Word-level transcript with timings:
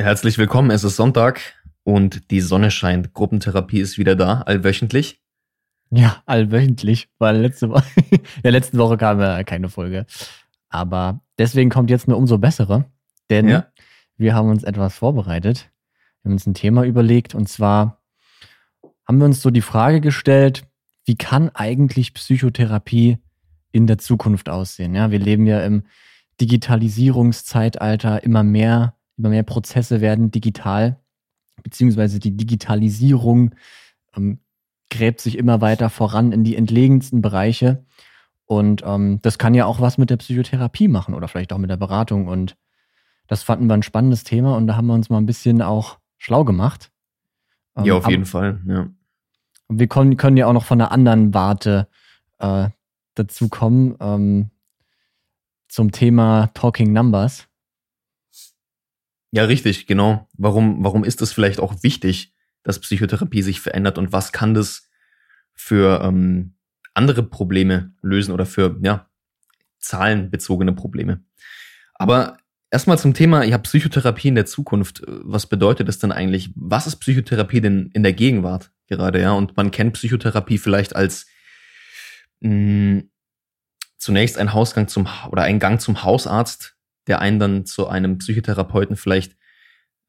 Herzlich 0.00 0.38
willkommen, 0.38 0.70
es 0.70 0.82
ist 0.82 0.96
Sonntag 0.96 1.42
und 1.82 2.30
die 2.30 2.40
Sonne 2.40 2.70
scheint. 2.70 3.12
Gruppentherapie 3.12 3.80
ist 3.80 3.98
wieder 3.98 4.16
da, 4.16 4.40
allwöchentlich. 4.40 5.20
Ja, 5.90 6.22
allwöchentlich, 6.24 7.10
weil 7.18 7.36
letzte 7.36 7.68
Woche, 7.68 7.84
ja, 8.42 8.50
letzte 8.50 8.78
Woche 8.78 8.96
kam 8.96 9.20
ja 9.20 9.44
keine 9.44 9.68
Folge. 9.68 10.06
Aber 10.70 11.20
deswegen 11.38 11.68
kommt 11.68 11.90
jetzt 11.90 12.08
eine 12.08 12.16
umso 12.16 12.38
bessere, 12.38 12.86
denn 13.28 13.46
ja. 13.46 13.66
wir 14.16 14.34
haben 14.34 14.48
uns 14.48 14.64
etwas 14.64 14.96
vorbereitet. 14.96 15.70
Wir 16.22 16.30
haben 16.30 16.32
uns 16.32 16.46
ein 16.46 16.54
Thema 16.54 16.84
überlegt 16.84 17.34
und 17.34 17.50
zwar 17.50 18.00
haben 19.06 19.18
wir 19.18 19.26
uns 19.26 19.42
so 19.42 19.50
die 19.50 19.60
Frage 19.60 20.00
gestellt, 20.00 20.62
wie 21.04 21.16
kann 21.16 21.50
eigentlich 21.50 22.14
Psychotherapie 22.14 23.18
in 23.70 23.86
der 23.86 23.98
Zukunft 23.98 24.48
aussehen? 24.48 24.94
Ja, 24.94 25.10
wir 25.10 25.18
leben 25.18 25.44
ja 25.46 25.60
im 25.60 25.82
Digitalisierungszeitalter 26.40 28.24
immer 28.24 28.42
mehr 28.42 28.94
immer 29.20 29.28
mehr 29.28 29.42
Prozesse 29.42 30.00
werden 30.00 30.30
digital, 30.30 30.98
beziehungsweise 31.62 32.18
die 32.18 32.36
Digitalisierung 32.36 33.54
ähm, 34.16 34.40
gräbt 34.90 35.20
sich 35.20 35.38
immer 35.38 35.60
weiter 35.60 35.90
voran 35.90 36.32
in 36.32 36.42
die 36.42 36.56
entlegensten 36.56 37.22
Bereiche. 37.22 37.84
Und 38.46 38.82
ähm, 38.84 39.20
das 39.22 39.38
kann 39.38 39.54
ja 39.54 39.66
auch 39.66 39.80
was 39.80 39.98
mit 39.98 40.10
der 40.10 40.16
Psychotherapie 40.16 40.88
machen 40.88 41.14
oder 41.14 41.28
vielleicht 41.28 41.52
auch 41.52 41.58
mit 41.58 41.70
der 41.70 41.76
Beratung. 41.76 42.26
Und 42.26 42.56
das 43.28 43.44
fanden 43.44 43.68
wir 43.68 43.74
ein 43.74 43.84
spannendes 43.84 44.24
Thema 44.24 44.56
und 44.56 44.66
da 44.66 44.76
haben 44.76 44.88
wir 44.88 44.94
uns 44.94 45.08
mal 45.08 45.18
ein 45.18 45.26
bisschen 45.26 45.62
auch 45.62 45.98
schlau 46.18 46.44
gemacht. 46.44 46.90
Ähm, 47.76 47.84
ja, 47.84 47.94
auf 47.94 48.08
jeden 48.08 48.24
Fall, 48.24 48.60
ja. 48.66 48.88
Und 49.68 49.78
wir 49.78 49.86
können, 49.86 50.16
können 50.16 50.36
ja 50.36 50.48
auch 50.48 50.52
noch 50.52 50.64
von 50.64 50.80
einer 50.80 50.90
anderen 50.90 51.32
Warte 51.32 51.86
äh, 52.38 52.70
dazu 53.14 53.48
kommen 53.48 53.94
ähm, 54.00 54.50
zum 55.68 55.92
Thema 55.92 56.48
Talking 56.54 56.92
Numbers. 56.92 57.46
Ja, 59.32 59.44
richtig, 59.44 59.86
genau. 59.86 60.28
Warum, 60.34 60.82
warum 60.82 61.04
ist 61.04 61.22
es 61.22 61.32
vielleicht 61.32 61.60
auch 61.60 61.82
wichtig, 61.82 62.34
dass 62.62 62.80
Psychotherapie 62.80 63.42
sich 63.42 63.60
verändert 63.60 63.98
und 63.98 64.12
was 64.12 64.32
kann 64.32 64.54
das 64.54 64.88
für 65.52 66.02
ähm, 66.02 66.54
andere 66.94 67.22
Probleme 67.22 67.94
lösen 68.02 68.32
oder 68.32 68.46
für 68.46 68.78
ja, 68.82 69.08
zahlenbezogene 69.78 70.72
Probleme? 70.72 71.22
Aber 71.94 72.38
erstmal 72.70 72.98
zum 72.98 73.14
Thema, 73.14 73.46
habe 73.46 73.62
Psychotherapie 73.62 74.28
in 74.28 74.34
der 74.34 74.46
Zukunft. 74.46 75.02
Was 75.06 75.46
bedeutet 75.46 75.86
das 75.88 75.98
denn 75.98 76.12
eigentlich? 76.12 76.50
Was 76.56 76.86
ist 76.86 76.96
Psychotherapie 76.96 77.60
denn 77.60 77.90
in 77.92 78.02
der 78.02 78.12
Gegenwart 78.12 78.70
gerade? 78.88 79.20
Ja, 79.20 79.32
und 79.32 79.56
man 79.56 79.70
kennt 79.70 79.94
Psychotherapie 79.94 80.58
vielleicht 80.58 80.96
als 80.96 81.26
mh, 82.40 82.50
hm, 82.50 83.10
zunächst 83.96 84.38
ein 84.38 84.52
Hausgang 84.54 84.88
zum 84.88 85.06
oder 85.30 85.42
ein 85.42 85.58
Gang 85.58 85.80
zum 85.80 86.02
Hausarzt, 86.02 86.74
der 87.06 87.20
einen 87.20 87.38
dann 87.38 87.66
zu 87.66 87.88
einem 87.88 88.18
Psychotherapeuten 88.18 88.96
vielleicht 88.96 89.36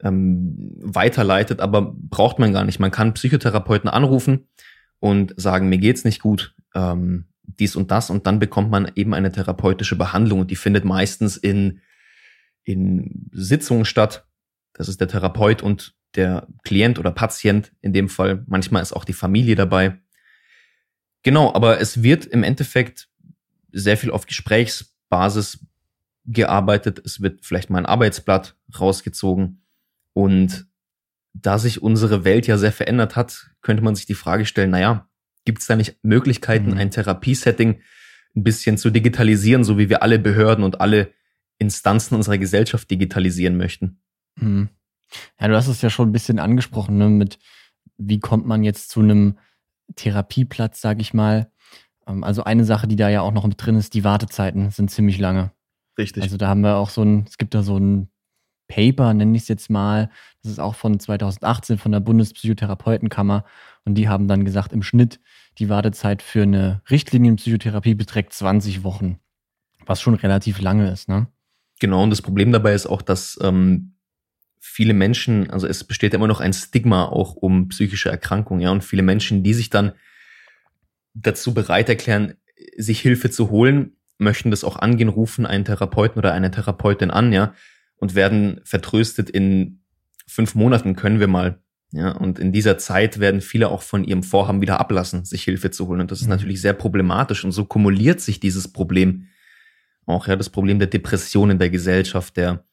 ähm, 0.03 0.75
weiterleitet, 0.81 1.59
aber 1.59 1.93
braucht 1.95 2.39
man 2.39 2.53
gar 2.53 2.65
nicht. 2.65 2.79
Man 2.79 2.91
kann 2.91 3.13
Psychotherapeuten 3.13 3.89
anrufen 3.89 4.47
und 4.99 5.33
sagen, 5.37 5.69
mir 5.69 5.77
geht's 5.77 6.05
nicht 6.05 6.21
gut, 6.21 6.55
ähm, 6.75 7.27
dies 7.43 7.75
und 7.75 7.91
das, 7.91 8.09
und 8.09 8.27
dann 8.27 8.39
bekommt 8.39 8.71
man 8.71 8.91
eben 8.95 9.13
eine 9.13 9.31
therapeutische 9.31 9.95
Behandlung 9.95 10.41
und 10.41 10.51
die 10.51 10.55
findet 10.55 10.85
meistens 10.85 11.37
in, 11.37 11.81
in 12.63 13.29
Sitzungen 13.31 13.85
statt. 13.85 14.27
Das 14.73 14.87
ist 14.87 15.01
der 15.01 15.07
Therapeut 15.07 15.61
und 15.61 15.95
der 16.15 16.47
Klient 16.63 16.99
oder 16.99 17.11
Patient 17.11 17.71
in 17.81 17.93
dem 17.93 18.09
Fall. 18.09 18.43
Manchmal 18.47 18.81
ist 18.81 18.93
auch 18.93 19.05
die 19.05 19.13
Familie 19.13 19.55
dabei. 19.55 19.99
Genau, 21.23 21.53
aber 21.53 21.79
es 21.79 22.03
wird 22.03 22.25
im 22.25 22.43
Endeffekt 22.43 23.09
sehr 23.71 23.97
viel 23.97 24.11
auf 24.11 24.25
Gesprächsbasis 24.25 25.65
gearbeitet, 26.25 27.01
es 27.03 27.21
wird 27.21 27.45
vielleicht 27.45 27.69
mal 27.69 27.79
ein 27.79 27.85
Arbeitsblatt 27.85 28.55
rausgezogen. 28.79 29.63
Und 30.13 30.67
da 31.33 31.57
sich 31.57 31.81
unsere 31.81 32.23
Welt 32.23 32.47
ja 32.47 32.57
sehr 32.57 32.71
verändert 32.71 33.15
hat, 33.15 33.51
könnte 33.61 33.83
man 33.83 33.95
sich 33.95 34.05
die 34.05 34.13
Frage 34.13 34.45
stellen, 34.45 34.71
naja, 34.71 35.07
gibt 35.45 35.59
es 35.59 35.67
da 35.67 35.75
nicht 35.75 36.03
Möglichkeiten, 36.03 36.71
mhm. 36.71 36.77
ein 36.77 36.91
Therapiesetting 36.91 37.81
ein 38.35 38.43
bisschen 38.43 38.77
zu 38.77 38.89
digitalisieren, 38.89 39.63
so 39.63 39.77
wie 39.77 39.89
wir 39.89 40.03
alle 40.03 40.19
Behörden 40.19 40.63
und 40.63 40.81
alle 40.81 41.11
Instanzen 41.57 42.15
unserer 42.15 42.37
Gesellschaft 42.37 42.89
digitalisieren 42.89 43.57
möchten? 43.57 44.01
Mhm. 44.35 44.69
Ja, 45.39 45.47
du 45.47 45.55
hast 45.55 45.67
es 45.67 45.81
ja 45.81 45.89
schon 45.89 46.09
ein 46.09 46.13
bisschen 46.13 46.39
angesprochen, 46.39 46.97
ne, 46.97 47.09
mit 47.09 47.39
wie 47.97 48.19
kommt 48.19 48.45
man 48.45 48.63
jetzt 48.63 48.89
zu 48.89 49.01
einem 49.01 49.37
Therapieplatz, 49.95 50.81
sage 50.81 51.01
ich 51.01 51.13
mal. 51.13 51.51
Ähm, 52.07 52.23
also 52.23 52.43
eine 52.43 52.65
Sache, 52.65 52.87
die 52.87 52.95
da 52.95 53.09
ja 53.09 53.21
auch 53.21 53.33
noch 53.33 53.45
mit 53.45 53.63
drin 53.63 53.75
ist, 53.75 53.93
die 53.93 54.03
Wartezeiten 54.03 54.71
sind 54.71 54.89
ziemlich 54.89 55.17
lange. 55.17 55.51
Richtig. 55.97 56.23
Also 56.23 56.37
da 56.37 56.47
haben 56.47 56.61
wir 56.61 56.75
auch 56.75 56.89
so 56.89 57.03
ein, 57.03 57.25
es 57.27 57.37
gibt 57.37 57.53
da 57.53 57.63
so 57.63 57.77
ein 57.77 58.09
Paper, 58.67 59.13
nenne 59.13 59.35
ich 59.35 59.43
es 59.43 59.47
jetzt 59.49 59.69
mal. 59.69 60.09
Das 60.41 60.51
ist 60.51 60.59
auch 60.59 60.75
von 60.75 60.99
2018 60.99 61.77
von 61.77 61.91
der 61.91 61.99
Bundespsychotherapeutenkammer. 61.99 63.43
Und 63.83 63.95
die 63.95 64.07
haben 64.07 64.27
dann 64.27 64.45
gesagt, 64.45 64.71
im 64.71 64.83
Schnitt 64.83 65.19
die 65.57 65.67
Wartezeit 65.67 66.21
für 66.21 66.43
eine 66.43 66.81
Richtlinienpsychotherapie 66.89 67.95
beträgt 67.95 68.33
20 68.33 68.83
Wochen. 68.83 69.19
Was 69.85 70.01
schon 70.01 70.13
relativ 70.13 70.61
lange 70.61 70.89
ist, 70.89 71.09
ne? 71.09 71.27
Genau, 71.79 72.03
und 72.03 72.11
das 72.11 72.21
Problem 72.21 72.51
dabei 72.51 72.73
ist 72.73 72.85
auch, 72.85 73.01
dass 73.01 73.39
ähm, 73.41 73.95
viele 74.59 74.93
Menschen, 74.93 75.49
also 75.49 75.67
es 75.67 75.83
besteht 75.83 76.13
immer 76.13 76.27
noch 76.27 76.39
ein 76.39 76.53
Stigma 76.53 77.05
auch 77.05 77.35
um 77.35 77.69
psychische 77.69 78.09
Erkrankungen, 78.09 78.61
ja, 78.61 78.71
und 78.71 78.83
viele 78.83 79.01
Menschen, 79.01 79.43
die 79.43 79.55
sich 79.55 79.71
dann 79.71 79.93
dazu 81.13 81.53
bereit 81.53 81.89
erklären, 81.89 82.35
sich 82.77 83.01
Hilfe 83.01 83.31
zu 83.31 83.49
holen, 83.49 83.97
möchten 84.21 84.51
das 84.51 84.63
auch 84.63 84.77
angehen, 84.77 85.09
rufen 85.09 85.45
einen 85.45 85.65
Therapeuten 85.65 86.19
oder 86.19 86.33
eine 86.33 86.51
Therapeutin 86.51 87.11
an, 87.11 87.33
ja, 87.33 87.53
und 87.97 88.15
werden 88.15 88.61
vertröstet 88.63 89.29
in 89.29 89.81
fünf 90.27 90.55
Monaten 90.55 90.95
können 90.95 91.19
wir 91.19 91.27
mal. 91.27 91.59
Ja, 91.93 92.11
und 92.11 92.39
in 92.39 92.53
dieser 92.53 92.77
Zeit 92.77 93.19
werden 93.19 93.41
viele 93.41 93.67
auch 93.67 93.81
von 93.81 94.05
ihrem 94.05 94.23
Vorhaben 94.23 94.61
wieder 94.61 94.79
ablassen, 94.79 95.25
sich 95.25 95.43
Hilfe 95.43 95.71
zu 95.71 95.87
holen. 95.87 95.99
Und 95.99 96.09
das 96.09 96.21
ist 96.21 96.27
mhm. 96.27 96.31
natürlich 96.31 96.61
sehr 96.61 96.71
problematisch. 96.71 97.43
Und 97.43 97.51
so 97.51 97.65
kumuliert 97.65 98.21
sich 98.21 98.39
dieses 98.39 98.71
Problem 98.71 99.27
auch, 100.05 100.27
ja, 100.27 100.37
das 100.37 100.49
Problem 100.49 100.79
der 100.79 100.87
Depression 100.87 101.49
in 101.49 101.59
der 101.59 101.69
Gesellschaft, 101.69 102.37
der, 102.37 102.63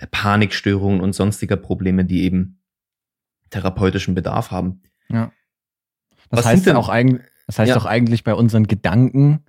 der 0.00 0.06
Panikstörungen 0.06 1.00
und 1.00 1.12
sonstiger 1.12 1.56
Probleme, 1.56 2.04
die 2.04 2.24
eben 2.24 2.60
therapeutischen 3.50 4.14
Bedarf 4.14 4.50
haben. 4.50 4.82
Ja. 5.08 5.32
Das 6.30 6.40
Was 6.40 6.46
heißt 6.46 6.66
denn 6.66 6.76
auch 6.76 6.88
eigentlich, 6.88 7.22
das 7.46 7.60
heißt 7.60 7.70
ja. 7.70 7.76
auch 7.76 7.84
eigentlich 7.84 8.24
bei 8.24 8.34
unseren 8.34 8.66
Gedanken, 8.66 9.44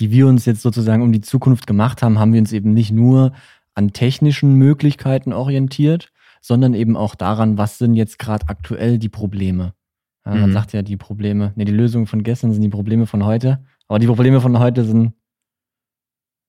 die 0.00 0.10
wir 0.10 0.26
uns 0.26 0.44
jetzt 0.44 0.62
sozusagen 0.62 1.02
um 1.02 1.12
die 1.12 1.20
Zukunft 1.20 1.66
gemacht 1.66 2.02
haben, 2.02 2.18
haben 2.18 2.32
wir 2.32 2.40
uns 2.40 2.52
eben 2.52 2.72
nicht 2.72 2.92
nur 2.92 3.32
an 3.74 3.92
technischen 3.92 4.54
Möglichkeiten 4.54 5.32
orientiert, 5.32 6.10
sondern 6.40 6.74
eben 6.74 6.96
auch 6.96 7.14
daran, 7.14 7.58
was 7.58 7.78
sind 7.78 7.94
jetzt 7.94 8.18
gerade 8.18 8.48
aktuell 8.48 8.98
die 8.98 9.08
Probleme. 9.08 9.74
Ja, 10.24 10.34
man 10.34 10.50
mhm. 10.50 10.54
sagt 10.54 10.72
ja, 10.72 10.82
die 10.82 10.96
Probleme, 10.96 11.52
ne, 11.56 11.64
die 11.64 11.72
Lösungen 11.72 12.06
von 12.06 12.22
gestern 12.22 12.52
sind 12.52 12.62
die 12.62 12.68
Probleme 12.68 13.06
von 13.06 13.24
heute, 13.24 13.64
aber 13.88 13.98
die 13.98 14.06
Probleme 14.06 14.40
von 14.40 14.58
heute 14.58 14.84
sind, 14.84 15.12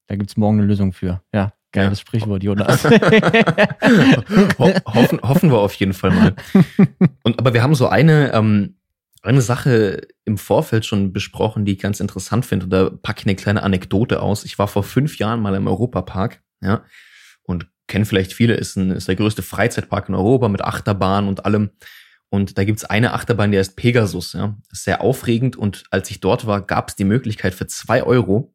da 0.08 0.16
gibt 0.16 0.30
es 0.30 0.38
morgen 0.38 0.58
eine 0.60 0.68
Lösung 0.68 0.92
für. 0.92 1.22
Ja, 1.34 1.54
geiles 1.72 2.00
ja. 2.00 2.02
Sprichwort, 2.02 2.44
Jonas. 2.44 2.84
Ho 4.60 4.74
hoffen, 4.86 5.20
hoffen 5.22 5.52
wir 5.52 5.60
auf 5.60 5.74
jeden 5.76 5.94
Fall 5.94 6.12
mal. 6.12 6.36
Und, 7.24 7.40
aber 7.40 7.54
wir 7.54 7.64
haben 7.64 7.76
so 7.76 7.88
eine, 7.88 8.34
ähm, 8.34 8.79
eine 9.22 9.41
Sache 9.41 10.07
im 10.25 10.38
Vorfeld 10.38 10.85
schon 10.85 11.12
besprochen, 11.12 11.66
die 11.66 11.74
ich 11.74 11.80
ganz 11.80 12.00
interessant 12.00 12.46
finde. 12.46 12.66
Und 12.66 12.69
da 12.72 12.90
packe 12.90 13.22
ich 13.22 13.25
eine 13.25 13.35
kleine 13.35 13.63
Anekdote 13.63 14.22
aus. 14.22 14.46
Ich 14.46 14.57
war 14.57 14.68
vor 14.68 14.84
fünf 14.84 15.18
Jahren 15.18 15.41
mal 15.41 15.56
im 15.56 15.68
Europapark, 15.68 16.41
ja, 16.62 16.84
und 17.44 17.68
kennen 17.88 18.06
vielleicht 18.06 18.34
viele, 18.34 18.53
ist, 18.53 18.75
ein, 18.78 18.91
ist 18.91 19.07
der 19.07 19.16
größte 19.16 19.41
Freizeitpark 19.41 20.09
in 20.09 20.16
Europa 20.16 20.47
mit 20.47 20.62
Achterbahn 20.62 21.28
und 21.28 21.46
allem. 21.46 21.72
Und 22.30 22.57
da 22.57 22.63
gibt's 22.63 22.85
eine 22.85 23.13
Achterbahn, 23.13 23.52
die 23.52 23.57
heißt 23.57 23.75
Pegasus, 23.75 24.34
ja. 24.34 24.57
Ist 24.72 24.84
sehr 24.84 25.02
aufregend 25.02 25.56
und 25.56 25.84
als 25.90 26.09
ich 26.12 26.19
dort 26.19 26.46
war, 26.46 26.62
gab's 26.66 26.96
die 26.96 27.06
Möglichkeit 27.06 27.56
für 27.56 27.68
zwei 27.68 28.03
Euro 28.03 28.53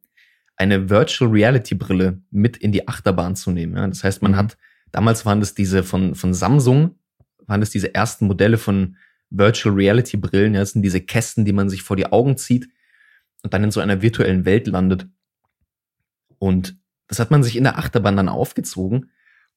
eine 0.57 0.89
Virtual 0.89 1.29
Reality 1.29 1.75
Brille 1.75 2.21
mit 2.31 2.57
in 2.57 2.71
die 2.71 2.87
Achterbahn 2.87 3.35
zu 3.35 3.51
nehmen. 3.51 3.75
Ja. 3.75 3.87
Das 3.87 4.03
heißt, 4.03 4.21
man 4.21 4.31
mhm. 4.31 4.37
hat, 4.37 4.57
damals 4.91 5.25
waren 5.25 5.41
das 5.41 5.53
diese 5.53 5.83
von, 5.83 6.15
von 6.15 6.33
Samsung, 6.33 6.97
waren 7.45 7.59
das 7.59 7.69
diese 7.69 7.93
ersten 7.93 8.27
Modelle 8.27 8.57
von 8.57 8.95
Virtual 9.37 9.73
Reality 9.73 10.17
Brillen. 10.17 10.53
Ja, 10.53 10.61
das 10.61 10.71
sind 10.71 10.81
diese 10.81 11.01
Kästen, 11.01 11.45
die 11.45 11.53
man 11.53 11.69
sich 11.69 11.83
vor 11.83 11.95
die 11.95 12.07
Augen 12.07 12.37
zieht 12.37 12.69
und 13.43 13.53
dann 13.53 13.63
in 13.63 13.71
so 13.71 13.79
einer 13.79 14.01
virtuellen 14.01 14.45
Welt 14.45 14.67
landet. 14.67 15.07
Und 16.39 16.77
das 17.07 17.19
hat 17.19 17.31
man 17.31 17.43
sich 17.43 17.55
in 17.55 17.63
der 17.63 17.77
Achterbahn 17.77 18.17
dann 18.17 18.29
aufgezogen 18.29 19.11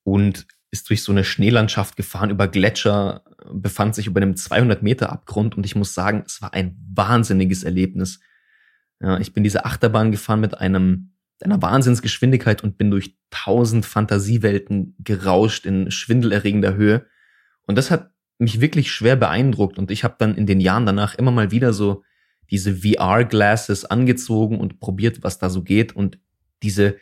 und 0.04 0.46
ist 0.70 0.90
durch 0.90 1.02
so 1.02 1.12
eine 1.12 1.24
Schneelandschaft 1.24 1.96
gefahren, 1.96 2.30
über 2.30 2.46
Gletscher, 2.46 3.24
befand 3.50 3.94
sich 3.94 4.06
über 4.06 4.20
einem 4.20 4.36
200 4.36 4.82
Meter 4.82 5.10
Abgrund 5.10 5.56
und 5.56 5.64
ich 5.64 5.74
muss 5.74 5.94
sagen, 5.94 6.24
es 6.26 6.42
war 6.42 6.52
ein 6.52 6.76
wahnsinniges 6.94 7.62
Erlebnis. 7.62 8.20
Ja, 9.00 9.18
ich 9.18 9.32
bin 9.32 9.44
diese 9.44 9.64
Achterbahn 9.64 10.10
gefahren 10.10 10.40
mit 10.40 10.58
einem 10.58 11.12
einer 11.40 11.62
Wahnsinnsgeschwindigkeit 11.62 12.64
und 12.64 12.78
bin 12.78 12.90
durch 12.90 13.16
tausend 13.30 13.86
Fantasiewelten 13.86 14.96
gerauscht 14.98 15.66
in 15.66 15.90
schwindelerregender 15.90 16.74
Höhe. 16.74 17.06
Und 17.66 17.78
das 17.78 17.90
hat 17.90 18.10
mich 18.38 18.60
wirklich 18.60 18.90
schwer 18.90 19.16
beeindruckt 19.16 19.78
und 19.78 19.90
ich 19.90 20.04
habe 20.04 20.16
dann 20.18 20.36
in 20.36 20.46
den 20.46 20.60
Jahren 20.60 20.86
danach 20.86 21.14
immer 21.14 21.30
mal 21.30 21.50
wieder 21.50 21.72
so 21.72 22.04
diese 22.50 22.76
VR-Glasses 22.76 23.84
angezogen 23.84 24.58
und 24.58 24.80
probiert, 24.80 25.22
was 25.22 25.38
da 25.38 25.50
so 25.50 25.62
geht 25.62 25.94
und 25.94 26.18
diese 26.62 26.96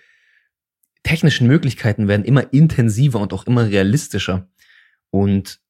technischen 1.03 1.47
Möglichkeiten 1.47 2.09
werden 2.09 2.25
immer 2.25 2.53
intensiver 2.53 3.21
und 3.21 3.33
auch 3.33 3.47
immer 3.47 3.67
realistischer. 3.67 4.49
Und 5.11 5.61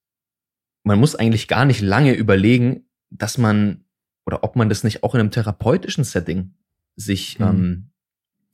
man 0.82 0.98
muss 0.98 1.14
eigentlich 1.14 1.46
gar 1.46 1.66
nicht 1.66 1.82
lange 1.82 2.14
überlegen, 2.14 2.88
dass 3.10 3.36
man 3.36 3.84
oder 4.24 4.42
ob 4.42 4.56
man 4.56 4.68
das 4.68 4.82
nicht 4.82 5.02
auch 5.02 5.14
in 5.14 5.20
einem 5.20 5.30
therapeutischen 5.30 6.04
Setting 6.04 6.54
sich, 6.96 7.38
mhm. 7.38 7.46
ähm, 7.46 7.90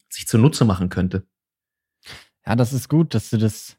sich 0.09 0.29
zunutze 0.29 0.65
machen 0.65 0.91
könnte. 0.91 1.27
Ja, 2.47 2.57
das 2.57 2.73
ist 2.73 2.89
gut, 2.89 3.15
dass 3.15 3.31
du 3.31 3.39
das, 3.39 3.79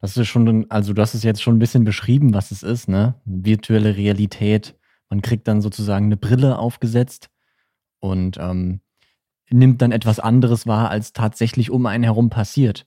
dass 0.00 0.14
du 0.14 0.24
schon, 0.24 0.70
also 0.70 0.92
du 0.92 1.02
hast 1.02 1.14
es 1.14 1.22
jetzt 1.22 1.42
schon 1.42 1.56
ein 1.56 1.60
bisschen 1.60 1.84
beschrieben, 1.84 2.34
was 2.34 2.50
es 2.50 2.62
ist, 2.62 2.88
ne? 2.88 3.14
Virtuelle 3.24 3.96
Realität. 3.96 4.74
Man 5.08 5.22
kriegt 5.22 5.46
dann 5.48 5.60
sozusagen 5.60 6.06
eine 6.06 6.16
Brille 6.16 6.58
aufgesetzt 6.58 7.28
und 8.00 8.38
ähm, 8.38 8.80
nimmt 9.50 9.82
dann 9.82 9.92
etwas 9.92 10.20
anderes 10.20 10.66
wahr, 10.66 10.90
als 10.90 11.12
tatsächlich 11.12 11.70
um 11.70 11.86
einen 11.86 12.04
herum 12.04 12.30
passiert. 12.30 12.86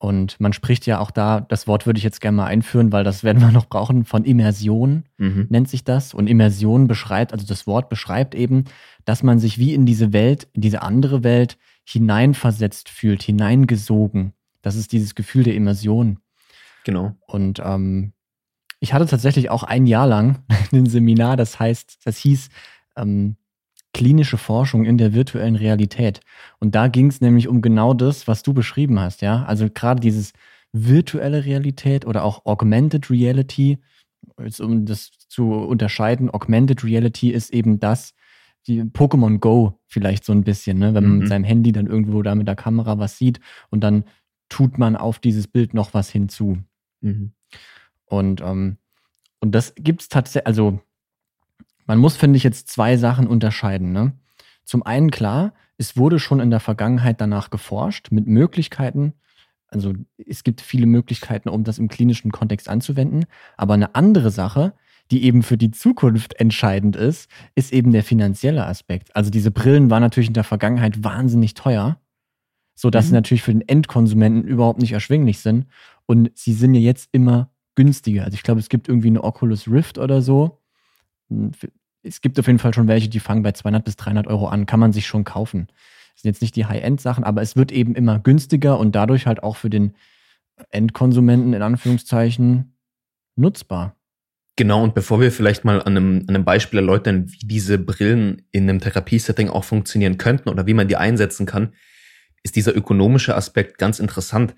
Und 0.00 0.38
man 0.38 0.52
spricht 0.52 0.86
ja 0.86 1.00
auch 1.00 1.10
da, 1.10 1.40
das 1.40 1.66
Wort 1.66 1.84
würde 1.84 1.98
ich 1.98 2.04
jetzt 2.04 2.20
gerne 2.20 2.36
mal 2.36 2.46
einführen, 2.46 2.92
weil 2.92 3.02
das 3.02 3.24
werden 3.24 3.42
wir 3.42 3.50
noch 3.50 3.66
brauchen, 3.66 4.04
von 4.04 4.24
Immersion 4.24 5.04
mhm. 5.16 5.46
nennt 5.50 5.68
sich 5.68 5.82
das. 5.82 6.14
Und 6.14 6.28
Immersion 6.28 6.86
beschreibt, 6.86 7.32
also 7.32 7.44
das 7.46 7.66
Wort 7.66 7.88
beschreibt 7.88 8.34
eben, 8.36 8.64
dass 9.04 9.24
man 9.24 9.40
sich 9.40 9.58
wie 9.58 9.74
in 9.74 9.86
diese 9.86 10.12
Welt, 10.12 10.48
in 10.52 10.60
diese 10.60 10.82
andere 10.82 11.24
Welt 11.24 11.58
hineinversetzt 11.84 12.88
fühlt, 12.88 13.22
hineingesogen. 13.22 14.34
Das 14.62 14.76
ist 14.76 14.92
dieses 14.92 15.14
Gefühl 15.14 15.44
der 15.44 15.54
Immersion. 15.54 16.18
Genau. 16.84 17.16
Und 17.26 17.60
ähm, 17.64 18.12
ich 18.80 18.92
hatte 18.92 19.06
tatsächlich 19.06 19.50
auch 19.50 19.62
ein 19.62 19.86
Jahr 19.86 20.06
lang 20.06 20.44
ein 20.72 20.86
Seminar, 20.86 21.36
das 21.36 21.58
heißt, 21.58 21.98
das 22.04 22.18
hieß 22.18 22.48
ähm, 22.96 23.36
klinische 23.94 24.36
Forschung 24.36 24.84
in 24.84 24.98
der 24.98 25.14
virtuellen 25.14 25.56
Realität. 25.56 26.20
Und 26.60 26.74
da 26.74 26.88
ging 26.88 27.08
es 27.08 27.20
nämlich 27.20 27.48
um 27.48 27.62
genau 27.62 27.94
das, 27.94 28.28
was 28.28 28.42
du 28.42 28.52
beschrieben 28.52 29.00
hast, 29.00 29.22
ja. 29.22 29.44
Also 29.44 29.68
gerade 29.72 30.00
dieses 30.00 30.32
virtuelle 30.72 31.44
Realität 31.44 32.06
oder 32.06 32.24
auch 32.24 32.44
Augmented 32.44 33.10
Reality, 33.10 33.78
jetzt 34.38 34.60
um 34.60 34.84
das 34.84 35.10
zu 35.28 35.52
unterscheiden, 35.52 36.30
Augmented 36.30 36.84
Reality 36.84 37.30
ist 37.30 37.52
eben 37.52 37.80
das, 37.80 38.14
die 38.66 38.82
Pokémon 38.82 39.38
Go 39.38 39.80
vielleicht 39.86 40.24
so 40.24 40.32
ein 40.32 40.44
bisschen, 40.44 40.78
ne? 40.78 40.94
wenn 40.94 41.04
man 41.04 41.12
mhm. 41.12 41.18
mit 41.20 41.28
seinem 41.28 41.44
Handy 41.44 41.72
dann 41.72 41.86
irgendwo 41.86 42.22
da 42.22 42.34
mit 42.34 42.46
der 42.46 42.56
Kamera 42.56 42.98
was 42.98 43.16
sieht 43.16 43.40
und 43.70 43.80
dann 43.82 44.04
tut 44.48 44.78
man 44.78 44.96
auf 44.96 45.18
dieses 45.18 45.46
Bild 45.46 45.74
noch 45.74 45.94
was 45.94 46.10
hinzu. 46.10 46.58
Mhm. 47.00 47.32
Und, 48.06 48.40
ähm, 48.40 48.78
und 49.40 49.54
das 49.54 49.74
gibt 49.76 50.02
es 50.02 50.08
tatsächlich, 50.08 50.46
also 50.46 50.80
man 51.86 51.98
muss, 51.98 52.16
finde 52.16 52.36
ich, 52.36 52.44
jetzt 52.44 52.68
zwei 52.68 52.96
Sachen 52.96 53.26
unterscheiden. 53.26 53.92
Ne? 53.92 54.12
Zum 54.64 54.82
einen 54.82 55.10
klar, 55.10 55.54
es 55.78 55.96
wurde 55.96 56.18
schon 56.18 56.40
in 56.40 56.50
der 56.50 56.60
Vergangenheit 56.60 57.20
danach 57.20 57.50
geforscht 57.50 58.10
mit 58.10 58.26
Möglichkeiten. 58.26 59.14
Also 59.68 59.94
es 60.16 60.44
gibt 60.44 60.60
viele 60.60 60.86
Möglichkeiten, 60.86 61.48
um 61.48 61.64
das 61.64 61.78
im 61.78 61.88
klinischen 61.88 62.32
Kontext 62.32 62.68
anzuwenden. 62.68 63.26
Aber 63.56 63.74
eine 63.74 63.94
andere 63.94 64.30
Sache, 64.30 64.74
die 65.10 65.24
eben 65.24 65.42
für 65.42 65.56
die 65.56 65.70
Zukunft 65.70 66.34
entscheidend 66.34 66.96
ist, 66.96 67.30
ist 67.54 67.72
eben 67.72 67.92
der 67.92 68.02
finanzielle 68.02 68.66
Aspekt. 68.66 69.14
Also 69.14 69.30
diese 69.30 69.50
Brillen 69.50 69.90
waren 69.90 70.02
natürlich 70.02 70.28
in 70.28 70.34
der 70.34 70.44
Vergangenheit 70.44 71.04
wahnsinnig 71.04 71.54
teuer, 71.54 71.98
sodass 72.78 73.06
mhm. 73.06 73.08
sie 73.08 73.14
natürlich 73.14 73.42
für 73.42 73.52
den 73.52 73.68
Endkonsumenten 73.68 74.44
überhaupt 74.44 74.80
nicht 74.80 74.92
erschwinglich 74.92 75.40
sind. 75.40 75.66
Und 76.06 76.30
sie 76.38 76.52
sind 76.52 76.74
ja 76.74 76.80
jetzt 76.80 77.08
immer 77.10 77.50
günstiger. 77.74 78.22
Also 78.22 78.36
ich 78.36 78.44
glaube, 78.44 78.60
es 78.60 78.68
gibt 78.68 78.88
irgendwie 78.88 79.08
eine 79.08 79.24
Oculus 79.24 79.66
Rift 79.66 79.98
oder 79.98 80.22
so. 80.22 80.60
Hm, 81.28 81.50
es 82.04 82.20
gibt 82.20 82.38
auf 82.38 82.46
jeden 82.46 82.60
Fall 82.60 82.72
schon 82.72 82.86
welche, 82.86 83.08
die 83.08 83.18
fangen 83.18 83.42
bei 83.42 83.50
200 83.50 83.84
bis 83.84 83.96
300 83.96 84.28
Euro 84.28 84.46
an, 84.46 84.66
kann 84.66 84.78
man 84.78 84.92
sich 84.92 85.08
schon 85.08 85.24
kaufen. 85.24 85.66
Das 86.14 86.22
sind 86.22 86.28
jetzt 86.28 86.40
nicht 86.40 86.54
die 86.54 86.66
High-End-Sachen, 86.66 87.24
aber 87.24 87.42
es 87.42 87.56
wird 87.56 87.72
eben 87.72 87.96
immer 87.96 88.20
günstiger 88.20 88.78
und 88.78 88.94
dadurch 88.94 89.26
halt 89.26 89.42
auch 89.42 89.56
für 89.56 89.70
den 89.70 89.94
Endkonsumenten 90.70 91.54
in 91.54 91.62
Anführungszeichen 91.62 92.76
nutzbar. 93.34 93.96
Genau, 94.54 94.84
und 94.84 94.94
bevor 94.94 95.20
wir 95.20 95.32
vielleicht 95.32 95.64
mal 95.64 95.82
an 95.82 95.96
einem, 95.96 96.24
an 96.28 96.36
einem 96.36 96.44
Beispiel 96.44 96.78
erläutern, 96.78 97.28
wie 97.28 97.44
diese 97.46 97.76
Brillen 97.76 98.42
in 98.52 98.70
einem 98.70 98.78
Therapiesetting 98.78 99.48
auch 99.48 99.64
funktionieren 99.64 100.16
könnten 100.16 100.48
oder 100.48 100.66
wie 100.66 100.74
man 100.74 100.86
die 100.86 100.96
einsetzen 100.96 101.44
kann, 101.44 101.72
ist 102.42 102.56
dieser 102.56 102.76
ökonomische 102.76 103.36
Aspekt 103.36 103.78
ganz 103.78 103.98
interessant. 103.98 104.54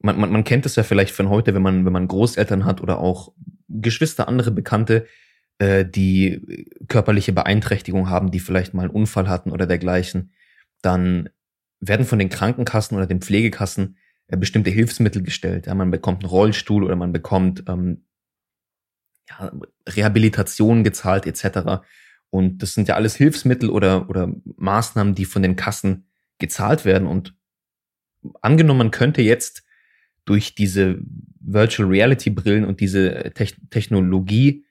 Man, 0.00 0.18
man, 0.18 0.30
man 0.32 0.44
kennt 0.44 0.66
es 0.66 0.76
ja 0.76 0.82
vielleicht 0.82 1.14
von 1.14 1.28
heute, 1.28 1.54
wenn 1.54 1.62
man, 1.62 1.84
wenn 1.84 1.92
man 1.92 2.08
Großeltern 2.08 2.64
hat 2.64 2.80
oder 2.80 2.98
auch 2.98 3.32
Geschwister, 3.68 4.28
andere 4.28 4.50
Bekannte, 4.50 5.06
äh, 5.58 5.84
die 5.84 6.66
körperliche 6.88 7.32
Beeinträchtigung 7.32 8.08
haben, 8.08 8.30
die 8.30 8.40
vielleicht 8.40 8.74
mal 8.74 8.82
einen 8.82 8.90
Unfall 8.90 9.28
hatten 9.28 9.50
oder 9.50 9.66
dergleichen, 9.66 10.32
dann 10.82 11.28
werden 11.80 12.06
von 12.06 12.18
den 12.18 12.30
Krankenkassen 12.30 12.96
oder 12.96 13.06
den 13.06 13.20
Pflegekassen 13.20 13.96
äh, 14.28 14.36
bestimmte 14.36 14.70
Hilfsmittel 14.70 15.22
gestellt. 15.22 15.66
Ja, 15.66 15.74
man 15.74 15.90
bekommt 15.90 16.22
einen 16.22 16.30
Rollstuhl 16.30 16.84
oder 16.84 16.96
man 16.96 17.12
bekommt 17.12 17.64
ähm, 17.68 18.04
ja, 19.28 19.52
Rehabilitation 19.88 20.84
gezahlt 20.84 21.26
etc. 21.26 21.84
Und 22.30 22.62
das 22.62 22.74
sind 22.74 22.88
ja 22.88 22.94
alles 22.94 23.14
Hilfsmittel 23.14 23.70
oder, 23.70 24.08
oder 24.08 24.32
Maßnahmen, 24.56 25.14
die 25.14 25.24
von 25.24 25.42
den 25.42 25.56
Kassen 25.56 26.08
gezahlt 26.42 26.84
werden. 26.84 27.08
Und 27.08 27.34
angenommen, 28.42 28.78
man 28.78 28.90
könnte 28.90 29.22
jetzt 29.22 29.64
durch 30.24 30.54
diese 30.54 30.98
Virtual 31.40 31.88
Reality 31.88 32.30
Brillen 32.30 32.64
und 32.64 32.80
diese 32.80 33.32
Te 33.34 33.46
Technologie 33.70 34.64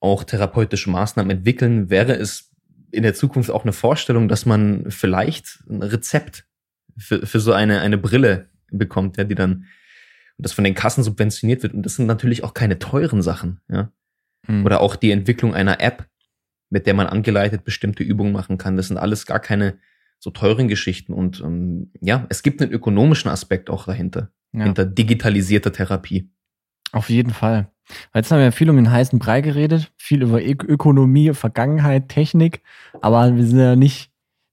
auch 0.00 0.24
therapeutische 0.24 0.90
Maßnahmen 0.90 1.30
entwickeln, 1.30 1.90
wäre 1.90 2.14
es 2.14 2.50
in 2.90 3.02
der 3.02 3.14
Zukunft 3.14 3.50
auch 3.50 3.62
eine 3.62 3.72
Vorstellung, 3.72 4.28
dass 4.28 4.46
man 4.46 4.90
vielleicht 4.90 5.62
ein 5.68 5.82
Rezept 5.82 6.46
für, 6.96 7.26
für 7.26 7.40
so 7.40 7.52
eine, 7.52 7.80
eine 7.80 7.98
Brille 7.98 8.50
bekommt, 8.70 9.16
ja, 9.16 9.24
die 9.24 9.34
dann 9.34 9.66
das 10.38 10.52
von 10.52 10.64
den 10.64 10.74
Kassen 10.74 11.02
subventioniert 11.02 11.62
wird. 11.62 11.74
Und 11.74 11.82
das 11.82 11.96
sind 11.96 12.06
natürlich 12.06 12.44
auch 12.44 12.54
keine 12.54 12.78
teuren 12.78 13.22
Sachen, 13.22 13.60
ja. 13.68 13.92
Mhm. 14.46 14.64
Oder 14.64 14.80
auch 14.80 14.96
die 14.96 15.10
Entwicklung 15.10 15.54
einer 15.54 15.80
App, 15.80 16.06
mit 16.70 16.86
der 16.86 16.94
man 16.94 17.06
angeleitet 17.06 17.64
bestimmte 17.64 18.02
Übungen 18.02 18.32
machen 18.32 18.58
kann. 18.58 18.76
Das 18.76 18.88
sind 18.88 18.98
alles 18.98 19.26
gar 19.26 19.40
keine 19.40 19.78
so 20.18 20.30
teuren 20.30 20.68
Geschichten. 20.68 21.12
Und 21.12 21.40
ähm, 21.40 21.92
ja, 22.00 22.26
es 22.28 22.42
gibt 22.42 22.60
einen 22.60 22.72
ökonomischen 22.72 23.30
Aspekt 23.30 23.70
auch 23.70 23.86
dahinter, 23.86 24.30
ja. 24.52 24.64
hinter 24.64 24.84
digitalisierter 24.84 25.72
Therapie. 25.72 26.30
Auf 26.92 27.10
jeden 27.10 27.32
Fall. 27.32 27.70
Jetzt 28.14 28.30
haben 28.30 28.40
wir 28.40 28.52
viel 28.52 28.68
um 28.68 28.76
den 28.76 28.90
heißen 28.90 29.18
Brei 29.18 29.40
geredet, 29.40 29.92
viel 29.96 30.22
über 30.22 30.42
Ökonomie, 30.42 31.32
Vergangenheit, 31.32 32.08
Technik, 32.08 32.62
aber 33.00 33.34
wir 33.34 33.46
sind 33.46 33.58
ja 33.58 33.76
nicht 33.76 34.10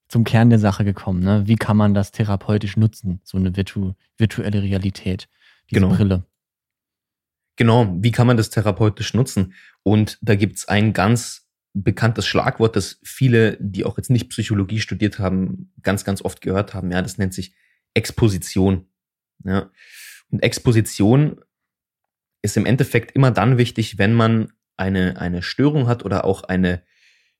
zum 0.08 0.24
Kern 0.24 0.50
der 0.50 0.60
Sache 0.60 0.86
gekommen. 0.86 1.22
Ne? 1.22 1.44
Wie 1.46 1.56
kann 1.56 1.76
man 1.76 1.94
das 1.94 2.12
therapeutisch 2.12 2.78
nutzen, 2.78 3.20
so 3.24 3.38
eine 3.38 3.56
virtu 3.56 3.94
virtuelle 4.18 4.62
Realität, 4.62 5.28
diese 5.70 5.82
genau. 5.82 5.96
Brille? 5.96 6.24
Genau, 7.58 7.94
wie 8.00 8.12
kann 8.12 8.28
man 8.28 8.38
das 8.38 8.50
therapeutisch 8.50 9.14
nutzen? 9.14 9.54
Und 9.84 10.18
da 10.22 10.36
gibt's 10.36 10.68
ein 10.68 10.94
ganz 10.94 11.45
bekanntes 11.76 12.26
Schlagwort, 12.26 12.76
das 12.76 13.00
viele, 13.04 13.58
die 13.60 13.84
auch 13.84 13.98
jetzt 13.98 14.10
nicht 14.10 14.30
Psychologie 14.30 14.80
studiert 14.80 15.20
haben, 15.20 15.74
ganz, 15.84 16.06
ganz 16.06 16.22
oft 16.24 16.42
gehört 16.42 16.74
haben. 16.74 16.90
Ja, 16.90 17.02
das 17.02 17.18
nennt 17.18 17.34
sich 17.34 17.54
Exposition. 17.94 18.88
Ja. 19.44 19.70
Und 20.30 20.42
Exposition 20.42 21.42
ist 22.42 22.56
im 22.56 22.66
Endeffekt 22.66 23.12
immer 23.12 23.32
dann 23.32 23.58
wichtig, 23.58 23.98
wenn 23.98 24.14
man 24.14 24.54
eine, 24.78 25.20
eine 25.20 25.42
Störung 25.42 25.88
hat 25.88 26.06
oder 26.06 26.24
auch 26.24 26.44
eine, 26.44 26.82